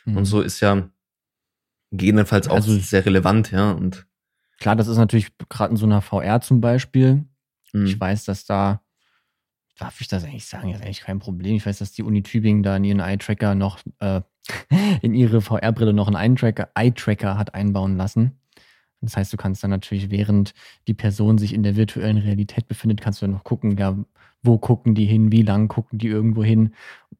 mhm. 0.06 0.16
und 0.16 0.24
so 0.24 0.40
ist 0.40 0.60
ja 0.60 0.88
gegebenenfalls 1.90 2.48
auch 2.48 2.56
also, 2.56 2.78
sehr 2.78 3.04
relevant, 3.04 3.50
ja. 3.50 3.72
Und 3.72 4.06
klar, 4.58 4.76
das 4.76 4.88
ist 4.88 4.96
natürlich 4.96 5.28
gerade 5.50 5.72
in 5.72 5.76
so 5.76 5.84
einer 5.84 6.00
VR 6.00 6.40
zum 6.40 6.62
Beispiel. 6.62 7.26
Mhm. 7.74 7.84
Ich 7.84 8.00
weiß, 8.00 8.24
dass 8.24 8.46
da 8.46 8.80
darf 9.80 10.00
ich 10.00 10.08
das 10.08 10.24
eigentlich 10.24 10.46
sagen? 10.46 10.70
Das 10.70 10.80
ist 10.80 10.86
eigentlich 10.86 11.00
kein 11.00 11.18
Problem. 11.18 11.56
Ich 11.56 11.66
weiß, 11.66 11.78
dass 11.78 11.92
die 11.92 12.02
Uni 12.02 12.22
Tübingen 12.22 12.62
da 12.62 12.76
in 12.76 12.84
ihren 12.84 13.00
Eye-Tracker 13.00 13.54
noch, 13.54 13.78
äh, 14.00 14.20
in 15.02 15.14
ihre 15.14 15.40
VR-Brille 15.40 15.92
noch 15.92 16.08
einen 16.08 16.36
Eye-Tracker 16.74 17.38
hat 17.38 17.54
einbauen 17.54 17.96
lassen. 17.96 18.40
Das 19.00 19.16
heißt, 19.16 19.32
du 19.32 19.36
kannst 19.38 19.64
dann 19.64 19.70
natürlich, 19.70 20.10
während 20.10 20.52
die 20.86 20.94
Person 20.94 21.38
sich 21.38 21.54
in 21.54 21.62
der 21.62 21.76
virtuellen 21.76 22.18
Realität 22.18 22.68
befindet, 22.68 23.00
kannst 23.00 23.22
du 23.22 23.26
dann 23.26 23.34
noch 23.34 23.44
gucken, 23.44 23.76
ja, 23.78 23.96
wo 24.42 24.58
gucken 24.58 24.94
die 24.94 25.06
hin, 25.06 25.32
wie 25.32 25.42
lang 25.42 25.68
gucken 25.68 25.98
die 25.98 26.08
irgendwo 26.08 26.44
hin. 26.44 26.74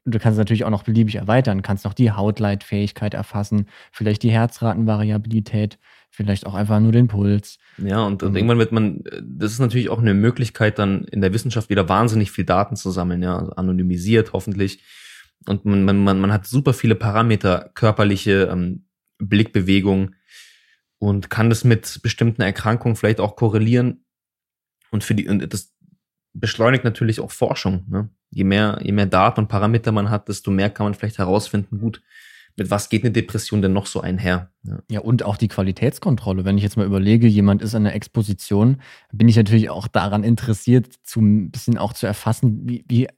Du 0.04 0.18
kannst 0.18 0.38
natürlich 0.38 0.64
auch 0.64 0.70
noch 0.70 0.82
beliebig 0.82 1.16
erweitern, 1.16 1.62
kannst 1.62 1.84
noch 1.84 1.94
die 1.94 2.12
Hautleitfähigkeit 2.12 3.14
erfassen, 3.14 3.66
vielleicht 3.92 4.22
die 4.22 4.30
Herzratenvariabilität, 4.30 5.78
vielleicht 6.10 6.46
auch 6.46 6.54
einfach 6.54 6.80
nur 6.80 6.92
den 6.92 7.08
Puls. 7.08 7.58
Ja, 7.78 8.04
und, 8.04 8.22
und 8.22 8.32
mhm. 8.32 8.36
irgendwann 8.36 8.58
wird 8.58 8.72
man, 8.72 9.04
das 9.22 9.52
ist 9.52 9.60
natürlich 9.60 9.88
auch 9.88 10.00
eine 10.00 10.14
Möglichkeit, 10.14 10.78
dann 10.78 11.04
in 11.04 11.20
der 11.20 11.32
Wissenschaft 11.32 11.70
wieder 11.70 11.88
wahnsinnig 11.88 12.30
viel 12.30 12.44
Daten 12.44 12.76
zu 12.76 12.90
sammeln, 12.90 13.22
ja, 13.22 13.38
also 13.38 13.52
anonymisiert 13.52 14.32
hoffentlich. 14.32 14.82
Und 15.46 15.64
man, 15.64 15.84
man, 15.84 16.04
man, 16.04 16.20
man 16.20 16.32
hat 16.32 16.46
super 16.46 16.74
viele 16.74 16.94
Parameter, 16.94 17.70
körperliche 17.74 18.48
ähm, 18.52 18.86
Blickbewegung 19.18 20.14
und 20.98 21.30
kann 21.30 21.48
das 21.48 21.64
mit 21.64 22.00
bestimmten 22.02 22.42
Erkrankungen 22.42 22.96
vielleicht 22.96 23.20
auch 23.20 23.36
korrelieren. 23.36 24.04
Und 24.90 25.04
für 25.04 25.14
die, 25.14 25.28
und 25.28 25.52
das 25.52 25.72
beschleunigt 26.32 26.84
natürlich 26.84 27.20
auch 27.20 27.30
Forschung. 27.30 27.84
Ne? 27.88 28.10
Je 28.30 28.44
mehr, 28.44 28.80
je 28.82 28.92
mehr 28.92 29.06
Daten 29.06 29.40
und 29.40 29.48
Parameter 29.48 29.92
man 29.92 30.10
hat, 30.10 30.28
desto 30.28 30.50
mehr 30.50 30.70
kann 30.70 30.84
man 30.84 30.94
vielleicht 30.94 31.18
herausfinden, 31.18 31.78
gut, 31.78 32.02
mit 32.60 32.70
was 32.70 32.90
geht 32.90 33.04
eine 33.04 33.10
Depression 33.10 33.62
denn 33.62 33.72
noch 33.72 33.86
so 33.86 34.02
einher? 34.02 34.50
Ja. 34.64 34.80
ja, 34.90 35.00
und 35.00 35.22
auch 35.22 35.38
die 35.38 35.48
Qualitätskontrolle. 35.48 36.44
Wenn 36.44 36.58
ich 36.58 36.62
jetzt 36.62 36.76
mal 36.76 36.84
überlege, 36.84 37.26
jemand 37.26 37.62
ist 37.62 37.72
in 37.72 37.86
einer 37.86 37.94
Exposition, 37.94 38.82
bin 39.10 39.28
ich 39.28 39.36
natürlich 39.36 39.70
auch 39.70 39.88
daran 39.88 40.24
interessiert, 40.24 40.92
zu 41.02 41.22
ein 41.22 41.50
bisschen 41.50 41.78
auch 41.78 41.94
zu 41.94 42.06
erfassen, 42.06 42.68
wie, 42.68 42.84
wie 42.86 43.08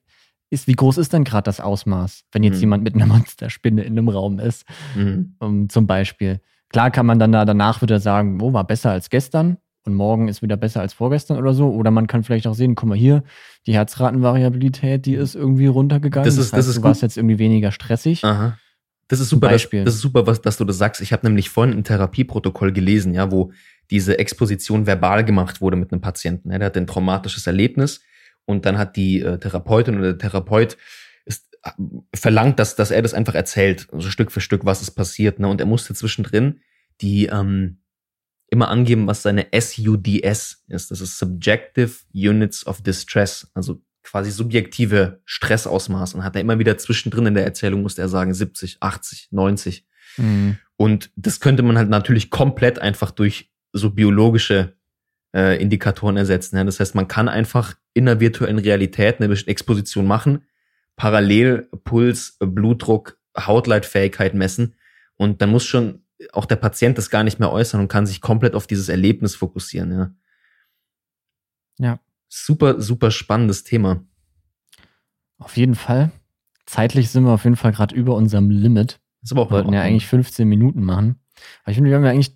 ist, 0.49 0.69
wie 0.69 0.75
groß 0.75 0.97
ist 0.97 1.13
denn 1.13 1.25
gerade 1.25 1.43
das 1.43 1.59
Ausmaß, 1.59 2.23
wenn 2.31 2.45
jetzt 2.45 2.59
mhm. 2.59 2.61
jemand 2.61 2.85
mit 2.85 2.95
einer 2.95 3.07
Monsterspinne 3.13 3.83
in 3.83 3.99
einem 3.99 4.09
Raum 4.09 4.39
ist, 4.39 4.65
mhm. 4.95 5.35
um, 5.41 5.69
zum 5.69 5.89
Beispiel. 5.89 6.41
Klar 6.69 6.93
kann 6.93 7.07
man 7.07 7.19
dann 7.19 7.33
da 7.33 7.45
danach 7.45 7.83
wieder 7.83 7.99
sagen, 7.99 8.41
oh, 8.41 8.53
war 8.53 8.65
besser 8.65 8.93
als 8.93 9.11
gestern 9.11 9.57
und 9.85 9.95
morgen 9.95 10.29
ist 10.29 10.41
wieder 10.41 10.57
besser 10.57 10.83
als 10.83 10.93
vorgestern 10.93 11.37
oder 11.37 11.53
so. 11.53 11.69
Oder 11.71 11.91
man 11.91 12.07
kann 12.07 12.23
vielleicht 12.23 12.47
auch 12.47 12.55
sehen, 12.55 12.77
guck 12.77 12.89
mal 12.89 12.97
hier, 12.97 13.25
die 13.67 13.75
Herzratenvariabilität, 13.75 15.05
die 15.05 15.15
ist 15.15 15.35
irgendwie 15.35 15.67
runtergegangen. 15.67 16.27
Das 16.27 16.37
ist, 16.37 16.53
das, 16.53 16.59
heißt, 16.59 16.59
das 16.59 16.67
ist 16.69 16.79
du 16.79 16.83
warst 16.85 17.03
jetzt 17.03 17.17
irgendwie 17.17 17.41
weniger 17.41 17.73
stressig. 17.73 18.25
Aha. 18.25 18.57
Das 19.13 19.21
ist 19.21 19.29
super, 19.29 19.51
das, 19.51 19.69
das, 19.69 19.97
ist 19.97 20.01
super, 20.01 20.27
was, 20.27 20.41
dass 20.41 20.57
du 20.57 20.65
das 20.65 20.79
sagst. 20.79 21.03
Ich 21.03 21.13
habe 21.13 21.27
nämlich 21.27 21.51
vorhin 21.51 21.77
ein 21.77 21.85
Therapieprotokoll 21.85 22.73
gelesen, 22.73 23.13
ja, 23.13 23.31
wo 23.31 23.53
diese 23.91 24.19
Exposition 24.19 24.87
verbal 24.87 25.23
gemacht 25.23 25.61
wurde 25.61 25.77
mit 25.77 25.93
einem 25.93 26.01
Patienten. 26.01 26.51
Ja, 26.51 26.57
der 26.57 26.67
hat 26.69 26.79
ein 26.79 26.87
traumatisches 26.87 27.47
Erlebnis 27.47 28.01
und 28.47 28.65
dann 28.65 28.79
hat 28.79 28.97
die 28.97 29.21
äh, 29.21 29.37
Therapeutin 29.37 29.99
oder 29.99 30.15
der 30.15 30.19
Therapeut 30.19 30.79
ist, 31.27 31.47
äh, 31.63 31.71
verlangt, 32.15 32.59
dass, 32.59 32.75
dass 32.75 32.91
er 32.91 33.03
das 33.03 33.13
einfach 33.13 33.35
erzählt, 33.35 33.87
also 33.93 34.09
Stück 34.09 34.33
für 34.33 34.41
Stück, 34.41 34.65
was 34.65 34.81
ist 34.81 34.93
passiert. 34.93 35.39
Ne? 35.39 35.47
Und 35.47 35.61
er 35.61 35.67
musste 35.67 35.93
zwischendrin 35.93 36.61
die 37.03 37.27
ähm, 37.27 37.83
immer 38.49 38.69
angeben, 38.69 39.07
was 39.07 39.21
seine 39.21 39.49
SUDS 39.53 40.65
ist. 40.69 40.91
Das 40.91 41.03
ist 41.03 41.19
Subjective 41.19 41.93
Units 42.15 42.67
of 42.67 42.81
Distress, 42.81 43.51
also 43.53 43.83
quasi 44.03 44.31
subjektive 44.31 45.21
Stressausmaß. 45.25 46.15
Und 46.15 46.25
hat 46.25 46.35
er 46.35 46.41
immer 46.41 46.59
wieder 46.59 46.79
zwischendrin 46.79 47.27
in 47.27 47.35
der 47.35 47.45
Erzählung, 47.45 47.83
musste 47.83 48.03
er 48.03 48.09
sagen, 48.09 48.35
70, 48.35 48.79
80, 48.81 49.29
90. 49.31 49.87
Mhm. 50.17 50.59
Und 50.77 51.11
das 51.17 51.41
könnte 51.41 51.63
man 51.63 51.79
halt 51.79 51.89
natürlich 51.89 52.31
komplett 52.31 52.79
einfach 52.79 53.11
durch 53.11 53.51
so 53.73 53.91
biologische 53.91 54.77
äh, 55.35 55.61
Indikatoren 55.61 56.17
ersetzen. 56.17 56.57
Ja? 56.57 56.65
Das 56.65 56.81
heißt, 56.81 56.95
man 56.95 57.09
kann 57.09 57.29
einfach 57.29 57.75
in 57.95 58.07
der 58.07 58.21
virtuellen 58.21 58.59
Realität 58.59 59.21
eine 59.21 59.33
Exposition 59.47 60.07
machen, 60.07 60.45
parallel 60.97 61.69
Puls, 61.85 62.37
Blutdruck, 62.41 63.19
Hautleitfähigkeit 63.39 64.35
messen. 64.35 64.75
Und 65.17 65.41
dann 65.43 65.51
muss 65.51 65.65
schon 65.65 66.05
auch 66.33 66.47
der 66.47 66.57
Patient 66.57 66.99
das 66.99 67.11
gar 67.11 67.25
nicht 67.25 67.41
mehr 67.41 67.51
äußern 67.51 67.81
und 67.81 67.89
kann 67.89 68.07
sich 68.07 68.21
komplett 68.21 68.55
auf 68.55 68.67
dieses 68.67 68.89
Erlebnis 68.89 69.35
fokussieren, 69.35 69.93
ja. 69.93 70.15
Ja. 71.79 72.01
Super, 72.35 72.81
super 72.81 73.11
spannendes 73.11 73.63
Thema. 73.63 74.07
Auf 75.37 75.59
jeden 75.59 75.75
Fall. 75.75 76.13
Zeitlich 76.65 77.11
sind 77.11 77.25
wir 77.25 77.33
auf 77.33 77.45
jeden 77.45 77.57
Fall 77.57 77.73
gerade 77.73 77.95
über 77.95 78.15
unserem 78.15 78.49
Limit. 78.49 79.01
Das 79.21 79.33
aber 79.33 79.43
auch 79.43 79.51
wir 79.51 79.57
wollten 79.57 79.75
ja 79.75 79.83
eigentlich 79.83 80.07
15 80.07 80.49
Minuten 80.49 80.83
machen. 80.83 81.21
Aber 81.63 81.73
ich 81.73 81.75
finde, 81.75 81.91
wir 81.91 81.97
haben 81.97 82.05
ja 82.05 82.11
eigentlich 82.11 82.35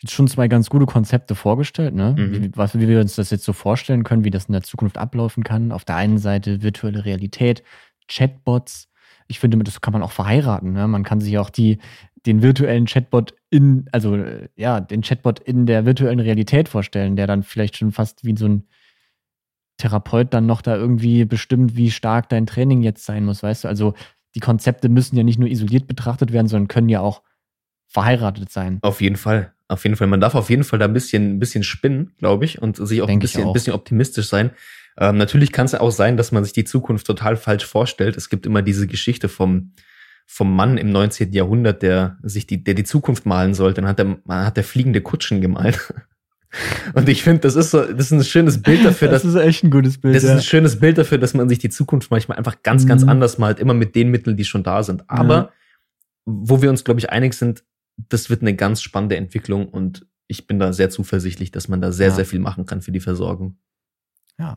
jetzt 0.00 0.12
schon 0.12 0.28
zwei 0.28 0.46
ganz 0.46 0.70
gute 0.70 0.86
Konzepte 0.86 1.34
vorgestellt, 1.34 1.92
ne? 1.92 2.14
Mhm. 2.16 2.32
Wie, 2.32 2.50
was, 2.56 2.78
wie 2.78 2.86
wir 2.86 3.00
uns 3.00 3.16
das 3.16 3.30
jetzt 3.30 3.44
so 3.44 3.52
vorstellen 3.52 4.04
können, 4.04 4.22
wie 4.22 4.30
das 4.30 4.44
in 4.44 4.52
der 4.52 4.62
Zukunft 4.62 4.96
ablaufen 4.96 5.42
kann. 5.42 5.72
Auf 5.72 5.84
der 5.84 5.96
einen 5.96 6.18
Seite 6.18 6.62
virtuelle 6.62 7.04
Realität, 7.04 7.64
Chatbots. 8.06 8.88
Ich 9.26 9.40
finde, 9.40 9.58
das 9.58 9.80
kann 9.80 9.92
man 9.92 10.04
auch 10.04 10.12
verheiraten. 10.12 10.72
Ne? 10.72 10.86
Man 10.86 11.02
kann 11.02 11.20
sich 11.20 11.36
auch 11.36 11.50
die 11.50 11.78
den 12.26 12.42
virtuellen 12.42 12.86
Chatbot 12.86 13.34
in, 13.48 13.86
also 13.90 14.24
ja, 14.54 14.78
den 14.78 15.00
Chatbot 15.00 15.40
in 15.40 15.66
der 15.66 15.84
virtuellen 15.84 16.20
Realität 16.20 16.68
vorstellen, 16.68 17.16
der 17.16 17.26
dann 17.26 17.42
vielleicht 17.42 17.76
schon 17.76 17.90
fast 17.90 18.24
wie 18.24 18.36
so 18.36 18.46
ein 18.46 18.68
Therapeut 19.80 20.32
dann 20.32 20.46
noch 20.46 20.62
da 20.62 20.76
irgendwie 20.76 21.24
bestimmt, 21.24 21.76
wie 21.76 21.90
stark 21.90 22.28
dein 22.28 22.46
Training 22.46 22.82
jetzt 22.82 23.04
sein 23.04 23.24
muss, 23.24 23.42
weißt 23.42 23.64
du? 23.64 23.68
Also 23.68 23.94
die 24.34 24.40
Konzepte 24.40 24.88
müssen 24.88 25.16
ja 25.16 25.22
nicht 25.22 25.38
nur 25.38 25.48
isoliert 25.48 25.86
betrachtet 25.86 26.32
werden, 26.32 26.46
sondern 26.46 26.68
können 26.68 26.88
ja 26.88 27.00
auch 27.00 27.22
verheiratet 27.88 28.50
sein. 28.50 28.78
Auf 28.82 29.00
jeden 29.00 29.16
Fall. 29.16 29.52
Auf 29.68 29.84
jeden 29.84 29.96
Fall. 29.96 30.06
Man 30.06 30.20
darf 30.20 30.34
auf 30.34 30.50
jeden 30.50 30.64
Fall 30.64 30.78
da 30.78 30.84
ein 30.84 30.92
bisschen, 30.92 31.36
ein 31.36 31.38
bisschen 31.38 31.62
spinnen, 31.62 32.12
glaube 32.18 32.44
ich, 32.44 32.60
und 32.60 32.76
sich 32.76 33.02
auch 33.02 33.06
Denk 33.06 33.20
ein 33.20 33.22
bisschen, 33.22 33.44
auch. 33.44 33.48
ein 33.48 33.52
bisschen 33.52 33.72
optimistisch 33.72 34.28
sein. 34.28 34.50
Ähm, 34.98 35.16
natürlich 35.16 35.52
kann 35.52 35.66
es 35.66 35.74
auch 35.74 35.90
sein, 35.90 36.16
dass 36.16 36.32
man 36.32 36.44
sich 36.44 36.52
die 36.52 36.64
Zukunft 36.64 37.06
total 37.06 37.36
falsch 37.36 37.64
vorstellt. 37.64 38.16
Es 38.16 38.28
gibt 38.28 38.46
immer 38.46 38.62
diese 38.62 38.86
Geschichte 38.86 39.28
vom, 39.28 39.72
vom 40.26 40.54
Mann 40.54 40.76
im 40.76 40.90
19. 40.90 41.32
Jahrhundert, 41.32 41.82
der 41.82 42.18
sich 42.22 42.46
die, 42.46 42.62
der 42.62 42.74
die 42.74 42.84
Zukunft 42.84 43.26
malen 43.26 43.54
sollte. 43.54 43.80
Dann 43.80 43.90
hat 43.90 44.00
er, 44.00 44.44
hat 44.44 44.56
der 44.56 44.64
fliegende 44.64 45.00
Kutschen 45.00 45.40
gemalt. 45.40 45.92
Und 46.94 47.08
ich 47.08 47.22
finde, 47.22 47.40
das 47.40 47.54
ist 47.54 47.70
so, 47.70 47.80
das 47.84 48.06
ist 48.06 48.12
ein 48.12 48.24
schönes 48.24 48.60
Bild 48.60 48.84
dafür, 48.84 49.08
das 49.08 49.22
dass, 49.22 49.34
ist 49.34 49.40
echt 49.40 49.62
ein 49.62 49.70
gutes 49.70 49.98
Bild. 49.98 50.16
Das 50.16 50.24
ist 50.24 50.30
ein 50.30 50.42
schönes 50.42 50.80
Bild 50.80 50.98
dafür, 50.98 51.18
dass 51.18 51.34
man 51.34 51.48
sich 51.48 51.58
die 51.58 51.68
Zukunft 51.68 52.10
manchmal 52.10 52.38
einfach 52.38 52.62
ganz, 52.62 52.86
ganz 52.86 53.02
mhm. 53.02 53.08
anders 53.08 53.38
malt, 53.38 53.60
immer 53.60 53.74
mit 53.74 53.94
den 53.94 54.10
Mitteln, 54.10 54.36
die 54.36 54.44
schon 54.44 54.62
da 54.62 54.82
sind. 54.82 55.08
Aber 55.08 55.34
ja. 55.34 55.50
wo 56.24 56.60
wir 56.60 56.70
uns, 56.70 56.82
glaube 56.82 56.98
ich, 56.98 57.10
einig 57.10 57.34
sind, 57.34 57.64
das 58.08 58.30
wird 58.30 58.42
eine 58.42 58.54
ganz 58.54 58.82
spannende 58.82 59.16
Entwicklung 59.16 59.68
und 59.68 60.06
ich 60.26 60.46
bin 60.46 60.58
da 60.58 60.72
sehr 60.72 60.90
zuversichtlich, 60.90 61.50
dass 61.50 61.68
man 61.68 61.80
da 61.80 61.92
sehr, 61.92 62.08
ja. 62.08 62.14
sehr 62.14 62.24
viel 62.24 62.38
machen 62.38 62.66
kann 62.66 62.82
für 62.82 62.92
die 62.92 63.00
Versorgung. 63.00 63.58
Ja. 64.38 64.56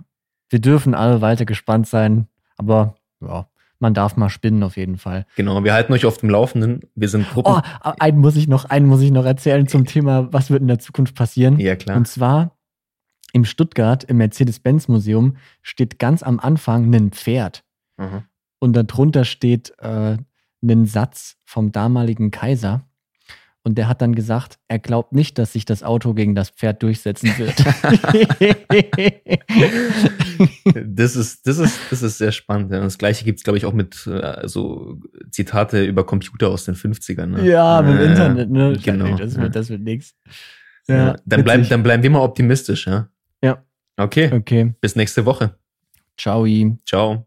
Wir 0.49 0.59
dürfen 0.59 0.93
alle 0.93 1.21
weiter 1.21 1.45
gespannt 1.45 1.87
sein, 1.87 2.27
aber 2.57 2.95
ja, 3.21 3.49
man 3.83 3.93
darf 3.93 4.15
mal 4.15 4.29
spinnen 4.29 4.63
auf 4.63 4.77
jeden 4.77 4.97
Fall. 4.97 5.27
Genau, 5.35 5.63
wir 5.63 5.73
halten 5.73 5.93
euch 5.93 6.05
auf 6.05 6.17
dem 6.17 6.29
Laufenden. 6.29 6.79
Wir 6.95 7.09
sind 7.09 7.29
Gruppen. 7.29 7.53
Oh, 7.53 7.91
einen 7.99 8.17
muss 8.17 8.35
ich 8.35 8.47
noch, 8.47 8.65
einen 8.65 8.87
muss 8.87 9.01
ich 9.01 9.11
noch 9.11 9.25
erzählen 9.25 9.67
zum 9.67 9.85
Thema, 9.85 10.31
was 10.33 10.49
wird 10.49 10.61
in 10.61 10.67
der 10.67 10.79
Zukunft 10.79 11.13
passieren. 11.13 11.59
Ja, 11.59 11.75
klar. 11.75 11.97
Und 11.97 12.07
zwar 12.07 12.57
im 13.33 13.45
Stuttgart, 13.45 14.03
im 14.05 14.17
Mercedes-Benz-Museum, 14.17 15.35
steht 15.61 15.99
ganz 15.99 16.23
am 16.23 16.39
Anfang 16.39 16.91
ein 16.93 17.11
Pferd. 17.11 17.63
Mhm. 17.97 18.23
Und 18.59 18.73
darunter 18.73 19.25
steht 19.25 19.73
äh, 19.79 20.17
ein 20.63 20.85
Satz 20.85 21.35
vom 21.43 21.71
damaligen 21.71 22.31
Kaiser. 22.31 22.87
Und 23.65 23.77
der 23.77 23.87
hat 23.87 24.01
dann 24.01 24.13
gesagt, 24.13 24.59
er 24.67 24.77
glaubt 24.77 25.13
nicht, 25.13 25.37
dass 25.37 25.53
sich 25.53 25.63
das 25.63 25.83
Auto 25.83 26.13
gegen 26.13 26.35
das 26.35 26.49
Pferd 26.49 26.83
durchsetzen 26.83 27.29
wird. 27.37 27.55
das, 30.85 31.15
ist, 31.15 31.47
das, 31.47 31.59
ist, 31.59 31.79
das 31.89 32.03
ist 32.03 32.17
sehr 32.17 32.33
spannend. 32.33 32.73
Ja. 32.73 32.81
Das 32.81 32.97
gleiche 32.97 33.23
gibt 33.23 33.39
es, 33.39 33.45
glaube 33.45 33.57
ich, 33.57 33.65
auch 33.65 33.71
mit 33.71 34.05
äh, 34.05 34.45
so 34.49 34.99
Zitate 35.31 35.85
über 35.85 36.05
Computer 36.05 36.49
aus 36.49 36.65
den 36.65 36.75
50ern. 36.75 37.27
Ne? 37.27 37.49
Ja, 37.49 37.81
mit 37.81 38.01
äh, 38.01 38.05
Internet, 38.05 38.49
ne? 38.49 38.77
Genau. 38.83 39.15
Das 39.15 39.37
wird, 39.37 39.55
das 39.55 39.69
wird 39.69 39.81
nix. 39.81 40.13
Ja, 40.87 40.95
ja 40.95 41.15
dann, 41.25 41.45
bleiben, 41.45 41.65
dann 41.69 41.83
bleiben 41.83 42.03
wir 42.03 42.09
mal 42.09 42.21
optimistisch, 42.21 42.87
ja? 42.87 43.07
Ja. 43.41 43.63
Okay. 43.95 44.29
Okay. 44.33 44.73
Bis 44.81 44.97
nächste 44.97 45.25
Woche. 45.25 45.55
Ciao. 46.17 46.45
Ciao. 46.85 47.25